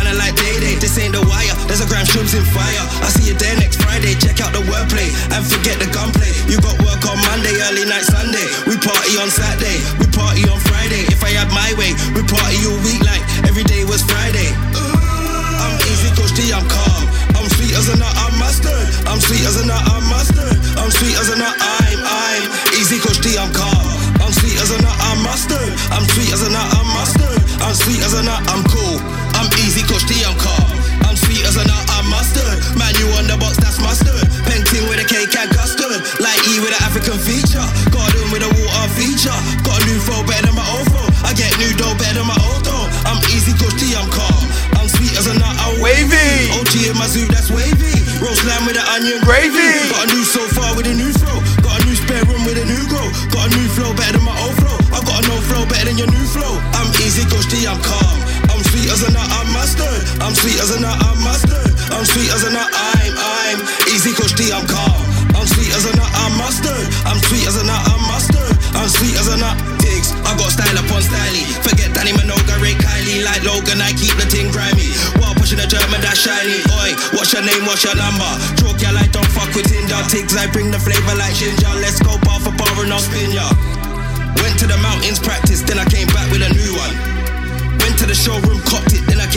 [0.08, 0.80] man like Day.
[0.80, 2.84] This ain't the wire, there's a gram shrooms in fire.
[3.04, 6.32] I'll see you there next Friday, check out the wordplay and forget the gunplay.
[6.48, 8.46] You got work on Monday, early night Sunday.
[8.68, 11.04] We party on Saturday, we party on Friday.
[11.12, 14.48] If I had my way, we party all week like every day was Friday.
[15.60, 17.04] I'm easy, Coach D, I'm calm.
[17.36, 18.88] I'm sweet as a nut, I'm mustard.
[19.10, 20.56] I'm sweet as a nut, I'm mustard.
[20.78, 22.44] I'm sweet as a nut, I'm, I'm
[22.78, 23.88] easy, Coach D, I'm calm.
[24.24, 25.72] I'm sweet as a nut, I'm mustard.
[25.92, 27.40] I'm sweet as a nut, I'm mustard.
[27.66, 29.17] I'm sweet as a nut, I'm cool.
[30.08, 30.72] I'm easy, Coach D, I'm calm.
[31.04, 32.56] I'm sweet as a nut, I'm mustard.
[32.80, 34.24] Man, you on the box, that's mustard.
[34.48, 36.00] Painting with a cake and custard.
[36.24, 37.64] Like E with an African feature.
[37.92, 39.36] Garden with a water feature.
[39.68, 41.08] Got a new flow better than my old flow.
[41.28, 42.88] I get new dough better than my old dough.
[43.04, 44.44] I'm easy, Coach D, I'm calm.
[44.80, 46.56] I'm sweet as a nut, I'm Wavy.
[46.56, 47.92] OG in my zoo, that's wavy.
[48.24, 49.92] Roast lamb with an onion Gravy.
[49.92, 51.44] Got a new sofa with a new flow.
[51.60, 53.12] Got a new spare room with a new grow.
[53.36, 54.78] Got a new flow better than my old flow.
[54.96, 56.64] I got a no flow better than your new flow.
[56.80, 58.18] I'm easy, Coach D, I'm calm.
[58.48, 59.47] I'm sweet as a nut, I'm
[59.78, 60.22] mustard.
[60.22, 61.70] I'm sweet as a nut, I'm mustard.
[61.94, 63.60] I'm sweet as a nut, I'm, I'm
[63.94, 65.06] easy, Coach D, I'm calm.
[65.38, 66.88] I'm sweet as a nut, I'm mustard.
[67.06, 68.54] I'm sweet as a nut, I'm mustard.
[68.74, 69.56] I'm sweet as a nut.
[69.80, 71.46] Digs, I got style upon styly.
[71.62, 74.90] Forget Danny Minogue, Ray Kylie, like Logan, I keep the thing grimy.
[75.22, 76.62] While pushing a German that's shiny.
[76.82, 78.28] Oi, what's your name, what's your number?
[78.58, 80.02] Joke ya like don't fuck with Tinder.
[80.10, 81.70] Tigs, I bring the flavor like ginger.
[81.78, 83.46] Let's go bar for bar and I'll spin ya.
[84.42, 87.18] Went to the mountains, practice, then I came back with a new one.
[87.82, 89.28] Went to the showroom, copped it, then I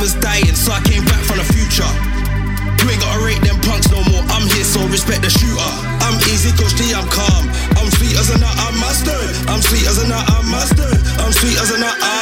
[0.00, 1.86] was dying, so I came back from the future.
[2.80, 4.24] You ain't gotta rate them punks no more.
[4.32, 5.72] I'm here, so respect the shooter.
[6.00, 7.44] I'm easy, Coach D, I'm calm.
[7.76, 9.28] I'm sweet as a nut, I'm mustard.
[9.46, 10.96] I'm sweet as a nut, I'm mustard.
[11.20, 12.19] I'm sweet as a nut, I'm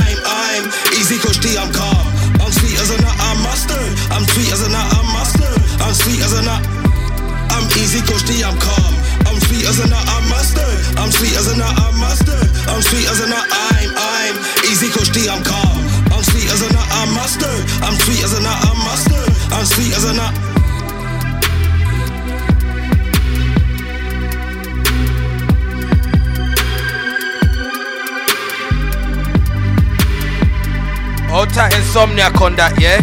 [31.89, 33.01] insomniac on that, yeah?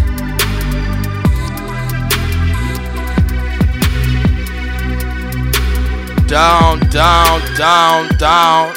[6.28, 8.76] down, down, down, down.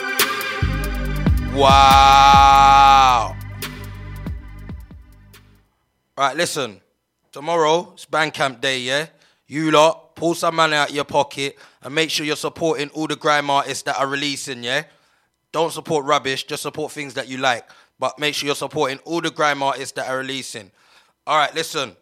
[1.54, 3.36] Wow.
[6.16, 6.80] Right, listen.
[7.30, 9.09] Tomorrow it's Bandcamp Day, yeah?
[9.46, 13.16] You lot, pull some money out your pocket and make sure you're supporting all the
[13.16, 14.84] grime artists that are releasing, yeah?
[15.52, 17.68] Don't support rubbish, just support things that you like.
[17.99, 20.70] But make sure you're supporting all the grime artists that are releasing.
[21.26, 21.96] All right, listen.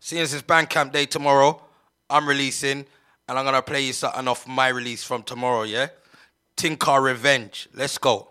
[0.00, 1.62] Seeing as it's Bandcamp Day tomorrow,
[2.08, 2.86] I'm releasing
[3.28, 5.88] and I'm gonna play you something off my release from tomorrow, yeah?
[6.56, 7.68] Tinker Revenge.
[7.74, 8.28] Let's go.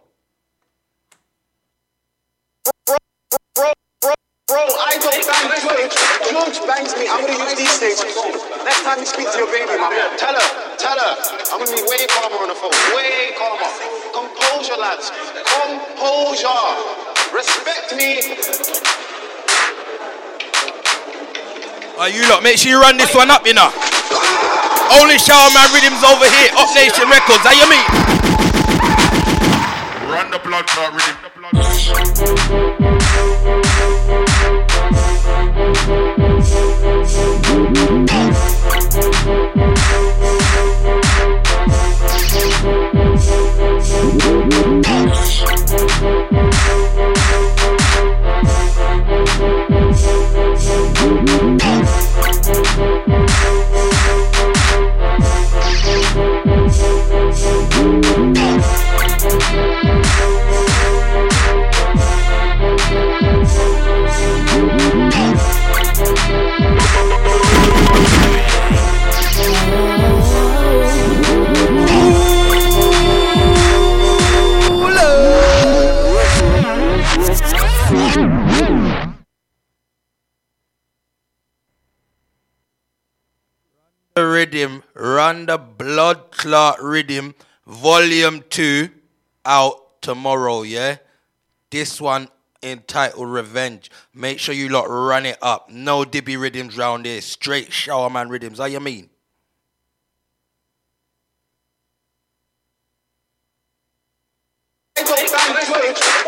[4.51, 5.95] Bro, I don't bang George.
[6.27, 7.07] George bangs me.
[7.07, 8.03] I'm gonna use these stages.
[8.67, 11.13] Next time you speak to your baby mama, tell her, tell her,
[11.55, 12.75] I'm gonna be way calmer on the phone.
[12.91, 13.71] Way calmer.
[14.11, 15.07] Composure, lads.
[15.47, 16.67] Composure.
[17.31, 18.19] Respect me.
[21.95, 23.71] Are you lot, make sure you run this one up, you know.
[24.99, 27.87] Only shower man rhythms over here, Up Nation Records, how you mean?
[30.11, 31.15] Run the blood clot rhythm.
[45.81, 46.51] The
[84.15, 87.35] rhythm, run the blood clot rhythm,
[87.65, 88.89] volume two,
[89.45, 90.97] out tomorrow, yeah?
[91.69, 92.27] This one
[92.63, 93.89] entitled Revenge.
[94.13, 95.69] Make sure you lot run it up.
[95.69, 97.21] No dibby rhythms round here.
[97.21, 98.59] Straight shower man rhythms.
[98.59, 99.09] How you mean?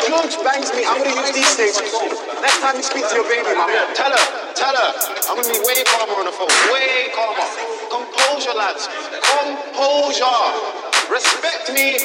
[0.04, 0.36] I don't George.
[0.36, 0.84] George bangs me.
[0.86, 1.80] I'm gonna use these stages.
[2.42, 4.92] Next time you speak to your baby mama, tell her, tell her,
[5.30, 6.50] I'm gonna be way calmer on the phone.
[6.74, 7.48] Way calmer.
[7.88, 8.90] Composure, lads.
[9.24, 10.28] Composure.
[11.10, 11.96] Respect me.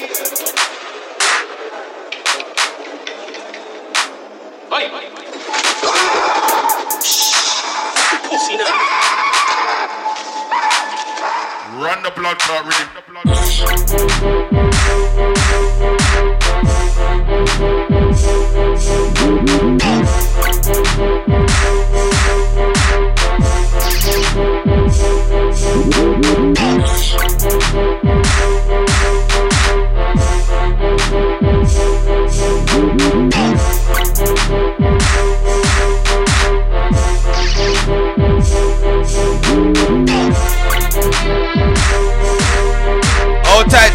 [4.71, 4.87] Oi.
[8.31, 8.71] Pussy now.
[11.83, 12.89] Run the blood clot rhythm.
[20.99, 21.15] Hold
[43.71, 43.95] tight,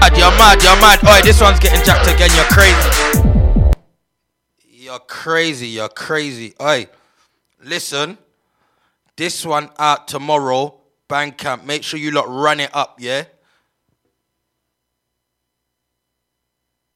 [0.00, 1.00] Mad, you're mad, you're mad.
[1.08, 2.30] Oi, this one's getting jacked again.
[2.36, 3.27] You're crazy.
[4.98, 6.54] You're crazy, you're crazy.
[6.58, 6.88] Hey,
[7.62, 8.18] listen.
[9.14, 10.74] This one out tomorrow.
[11.08, 11.62] Bandcamp.
[11.64, 13.22] Make sure you lot run it up, yeah?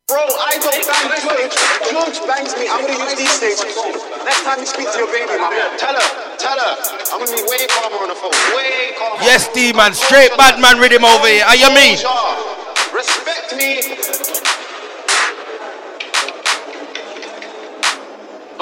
[0.09, 1.55] Bro, I don't bang George.
[1.95, 2.67] George bangs me.
[2.67, 3.79] I'm gonna use these stages.
[4.25, 6.75] Next time you speak to your baby mama, tell her, tell her,
[7.15, 8.35] I'm gonna be way calmer on the phone.
[8.57, 9.23] Way calmer.
[9.23, 9.95] Yes, D man.
[9.95, 11.45] Straight bad man rhythm over here.
[11.45, 11.97] How you mean?
[12.03, 12.97] Composure.
[12.99, 14.62] Respect me.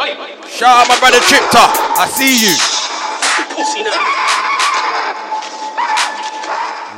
[0.00, 1.60] Shout out my brother Tripta.
[1.98, 2.56] I see you.
[3.54, 4.00] Pussy now.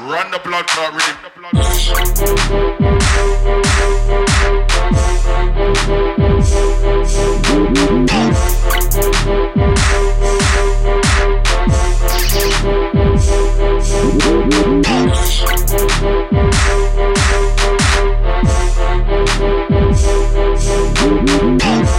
[0.09, 1.17] Run the blood clot rhythm.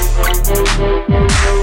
[0.76, 1.63] Thank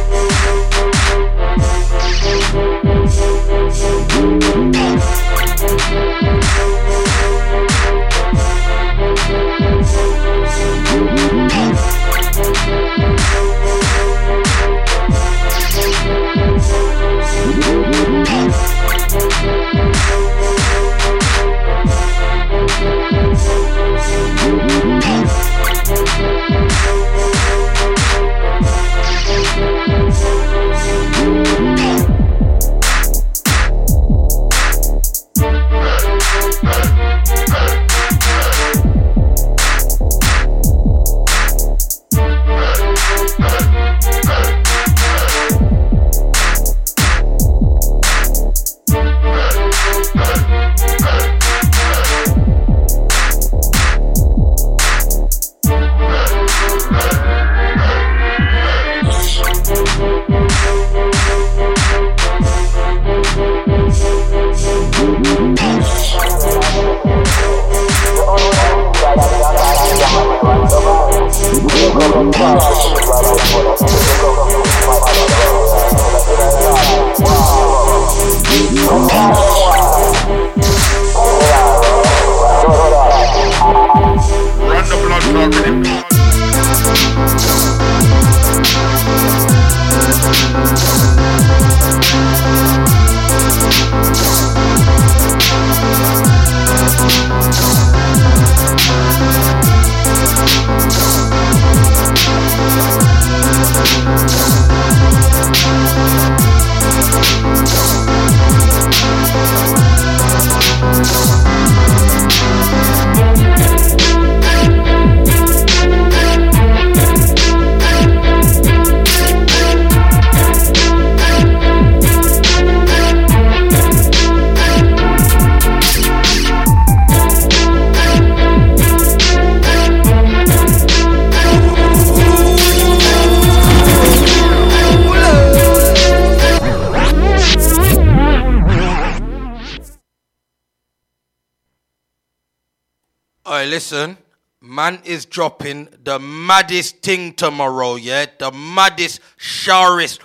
[146.51, 148.27] maddest thing tomorrow, yeah?
[148.39, 150.21] The maddest, sharest,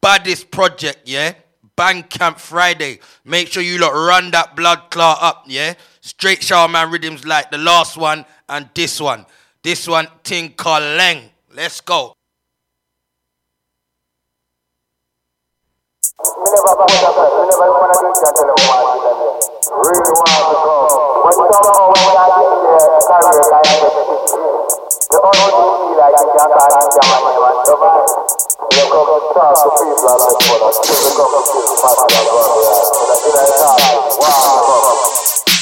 [0.00, 1.34] baddest project, yeah?
[1.76, 3.00] Bandcamp Friday.
[3.24, 5.74] Make sure you lot run that blood clot up, yeah?
[6.00, 9.26] Straight shower man rhythms like the last one and this one.
[9.64, 10.06] This one,
[10.50, 11.30] called Leng.
[11.52, 12.14] Let's go.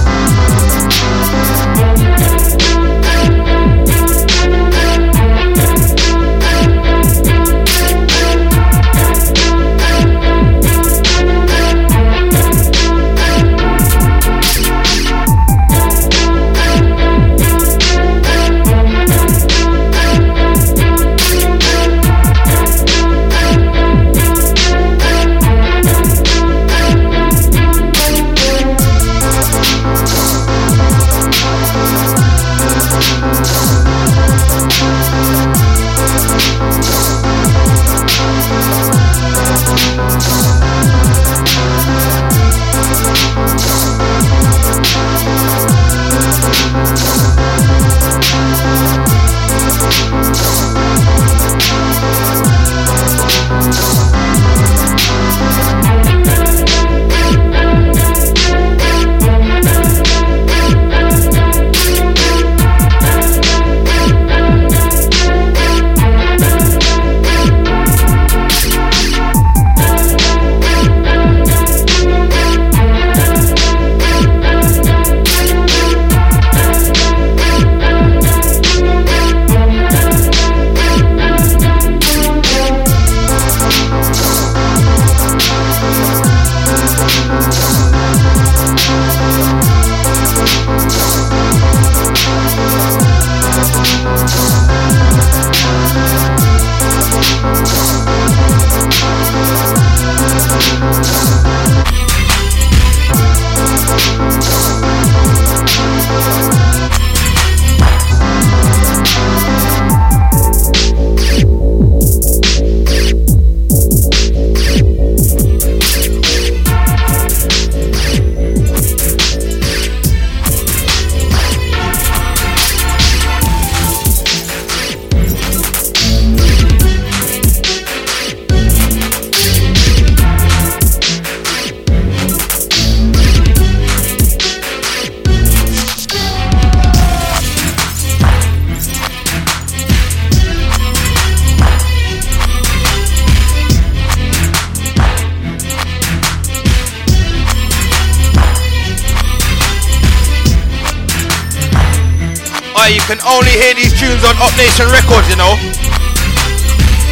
[153.09, 155.57] Can only hear these tunes on Up Nation Records, you know.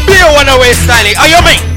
[0.04, 1.16] Beer one away styling.
[1.16, 1.75] Are you me?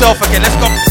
[0.00, 0.42] Myself again.
[0.42, 0.87] Let's go.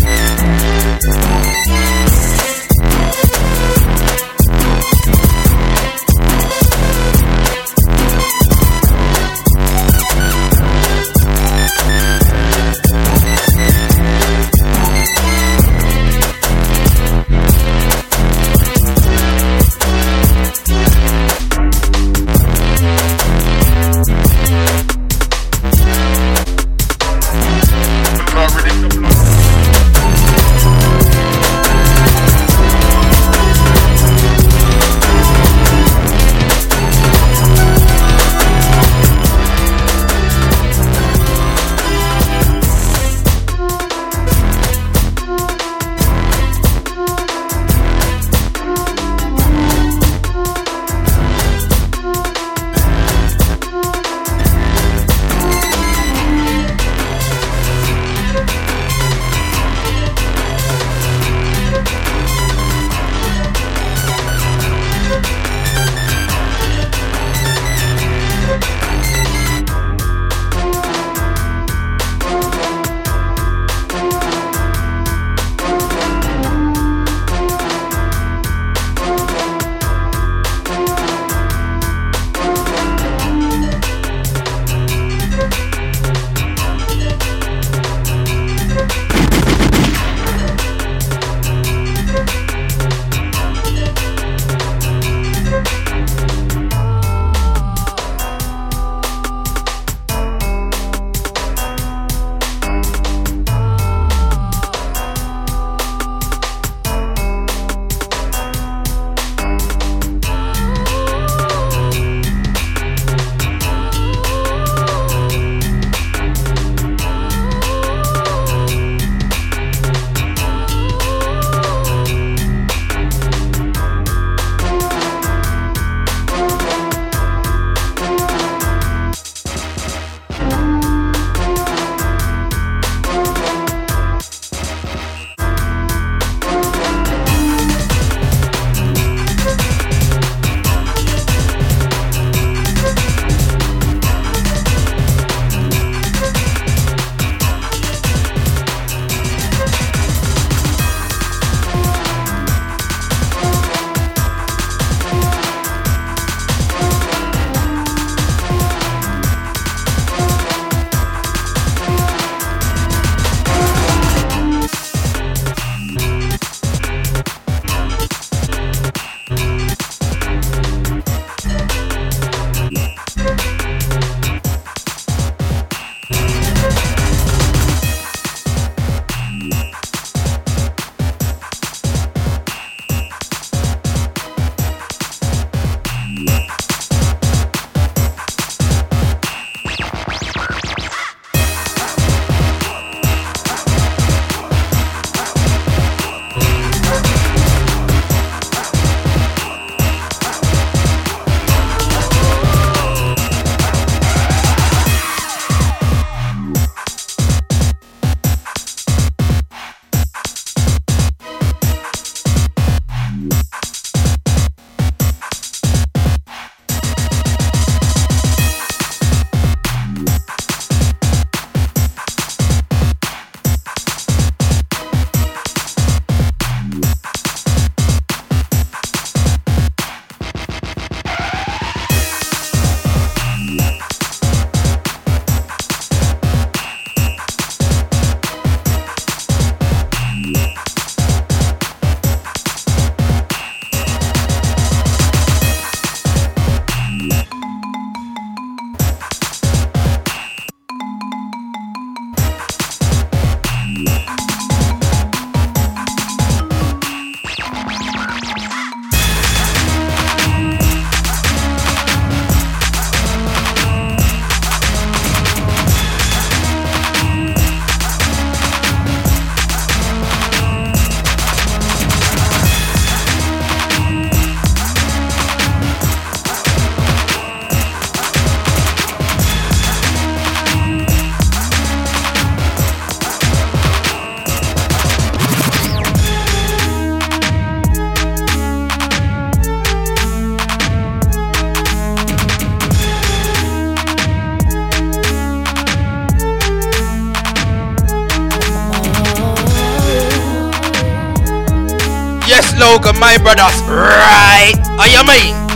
[304.58, 304.80] Right.
[304.80, 305.47] Are you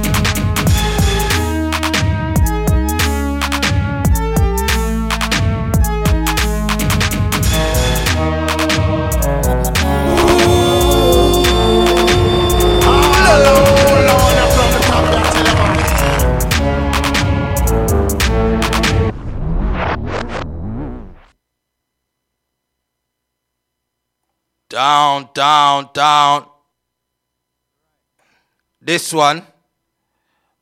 [29.13, 29.45] One,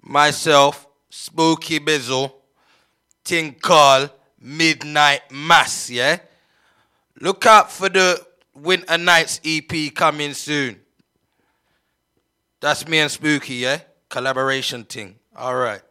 [0.02, 2.32] myself, Spooky Bizzle,
[3.24, 6.20] thing called Midnight Mass, yeah?
[7.20, 8.26] Look out for the
[8.56, 10.80] Winter Nights EP coming soon.
[12.60, 13.80] That's me and Spooky, yeah?
[14.10, 15.16] Collaboration thing.
[15.36, 15.82] All right.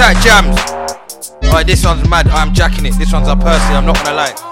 [0.00, 0.58] Tight jams.
[1.44, 2.26] Alright, this one's mad.
[2.28, 2.94] I'm jacking it.
[2.94, 3.74] This one's a Percy.
[3.74, 4.50] I'm not gonna lie.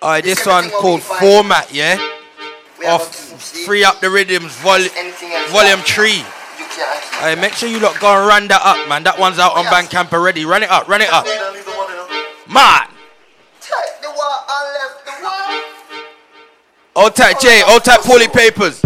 [0.03, 1.01] Alright, this This one called.
[1.01, 1.95] Format, yeah?
[2.77, 3.65] We have Off a keep, see?
[3.65, 4.89] Free Up the Rhythms, vol-
[5.49, 6.11] Volume 3.
[6.11, 6.23] You.
[7.15, 9.03] Alright, make sure you lot go and run that up, man.
[9.03, 9.73] That one's out on Yes.
[9.73, 10.43] Bandcamp already.
[10.43, 11.23] Run it up, run it up.
[11.23, 12.53] We don't need the.
[12.53, 12.87] Man!
[13.61, 15.13] Take the wall and left the.
[16.99, 18.81] Old tight J, old tight Paulie Papers.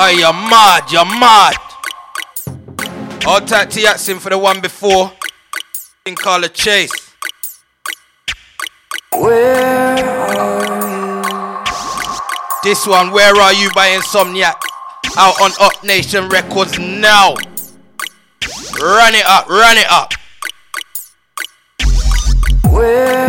[0.00, 1.56] Hey, you're mad, you're mad.
[3.26, 5.12] All tight to Yatsin for the one before.
[6.06, 6.90] Thing called a chase.
[12.62, 14.54] This one, where are you by Insomniac?
[15.18, 17.34] Out on Up Nation Records now.
[18.80, 20.14] Run it up, run it up.
[22.64, 23.19] Alright,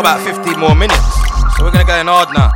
[0.00, 0.96] about 15 more minutes.
[1.56, 2.50] So we're gonna go in hard now.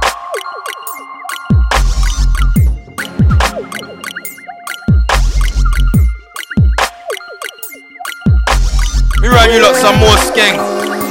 [9.20, 11.03] We run you lot some more skank.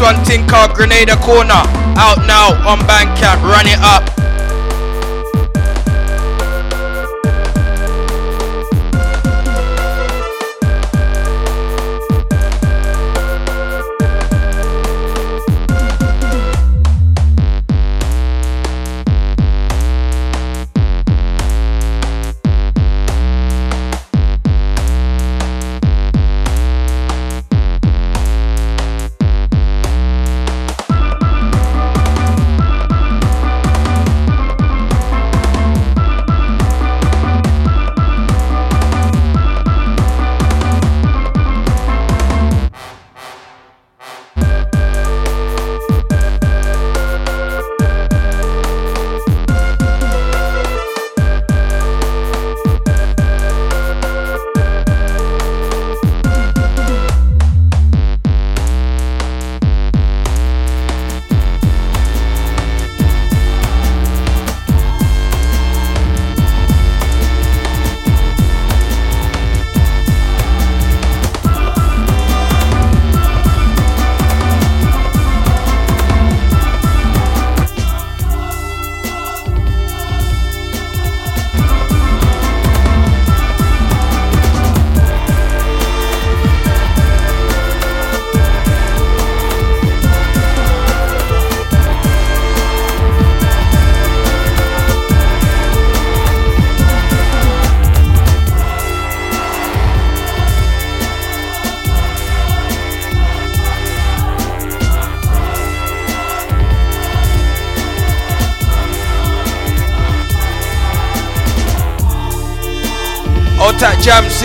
[0.00, 1.62] One thing called Grenada Corner.
[1.96, 3.42] Out now on Bandcamp.
[3.42, 4.17] Run it up.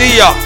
[0.04, 0.43] Otak Jam, see ya.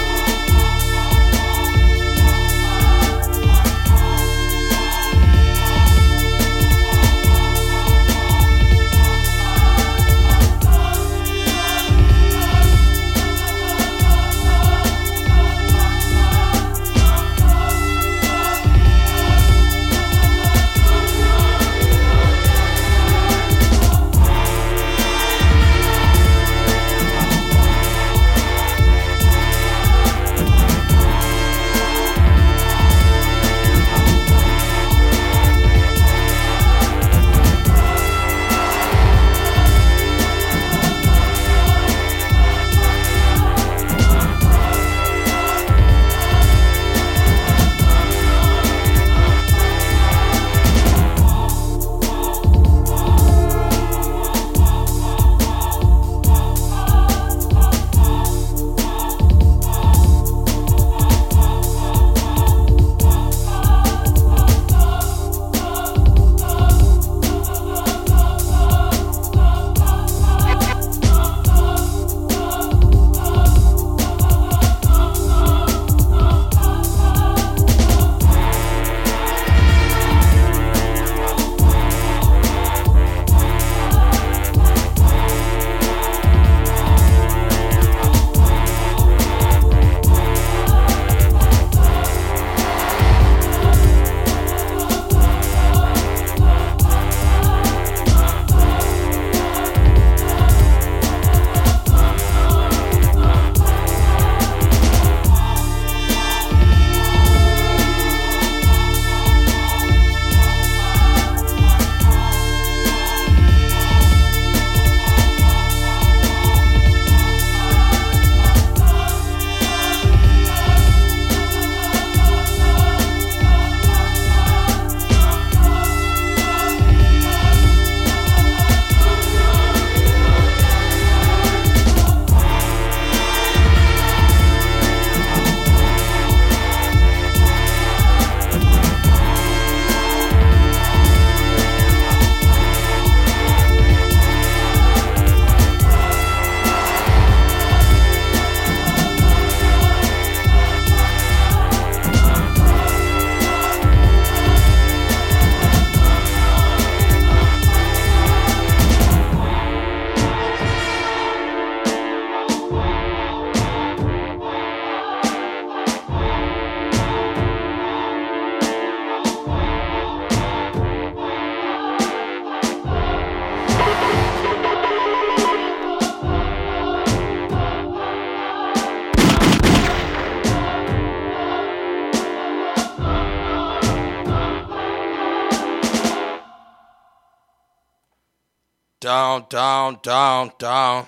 [189.49, 191.07] Down, down, down.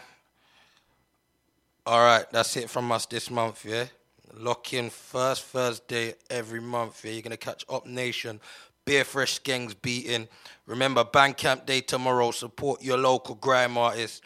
[1.85, 3.85] All right, that's it from us this month, yeah?
[4.33, 7.11] Lock in first Thursday every month, yeah?
[7.11, 8.39] You're going to catch Up Nation,
[8.83, 10.27] Beer Fresh Skanks beating.
[10.65, 12.31] Remember, Bandcamp Day tomorrow.
[12.31, 14.21] Support your local grime artists.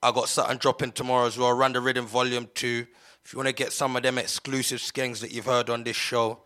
[0.00, 1.52] I got something dropping tomorrow as well.
[1.52, 2.86] Run the Rhythm Volume 2.
[3.24, 5.96] If you want to get some of them exclusive skanks that you've heard on this
[5.96, 6.43] show,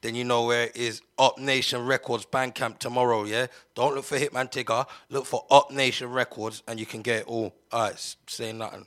[0.00, 1.02] then you know where it is.
[1.18, 3.46] Up Nation Records Bandcamp tomorrow, yeah?
[3.74, 4.86] Don't look for Hitman Tigger.
[5.08, 7.54] Look for Up Nation Records and you can get it all.
[7.72, 8.86] All right, say nothing.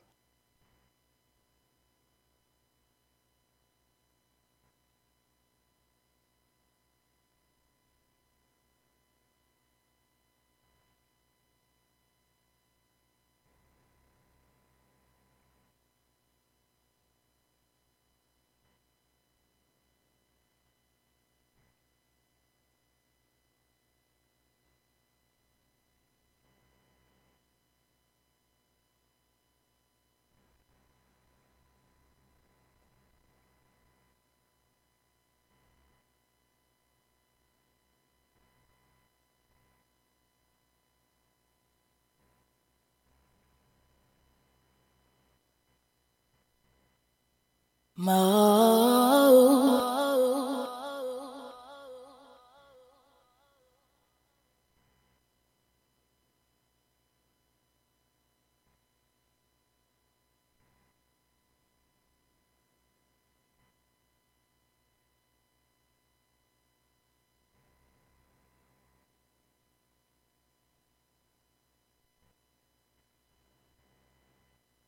[48.04, 49.01] More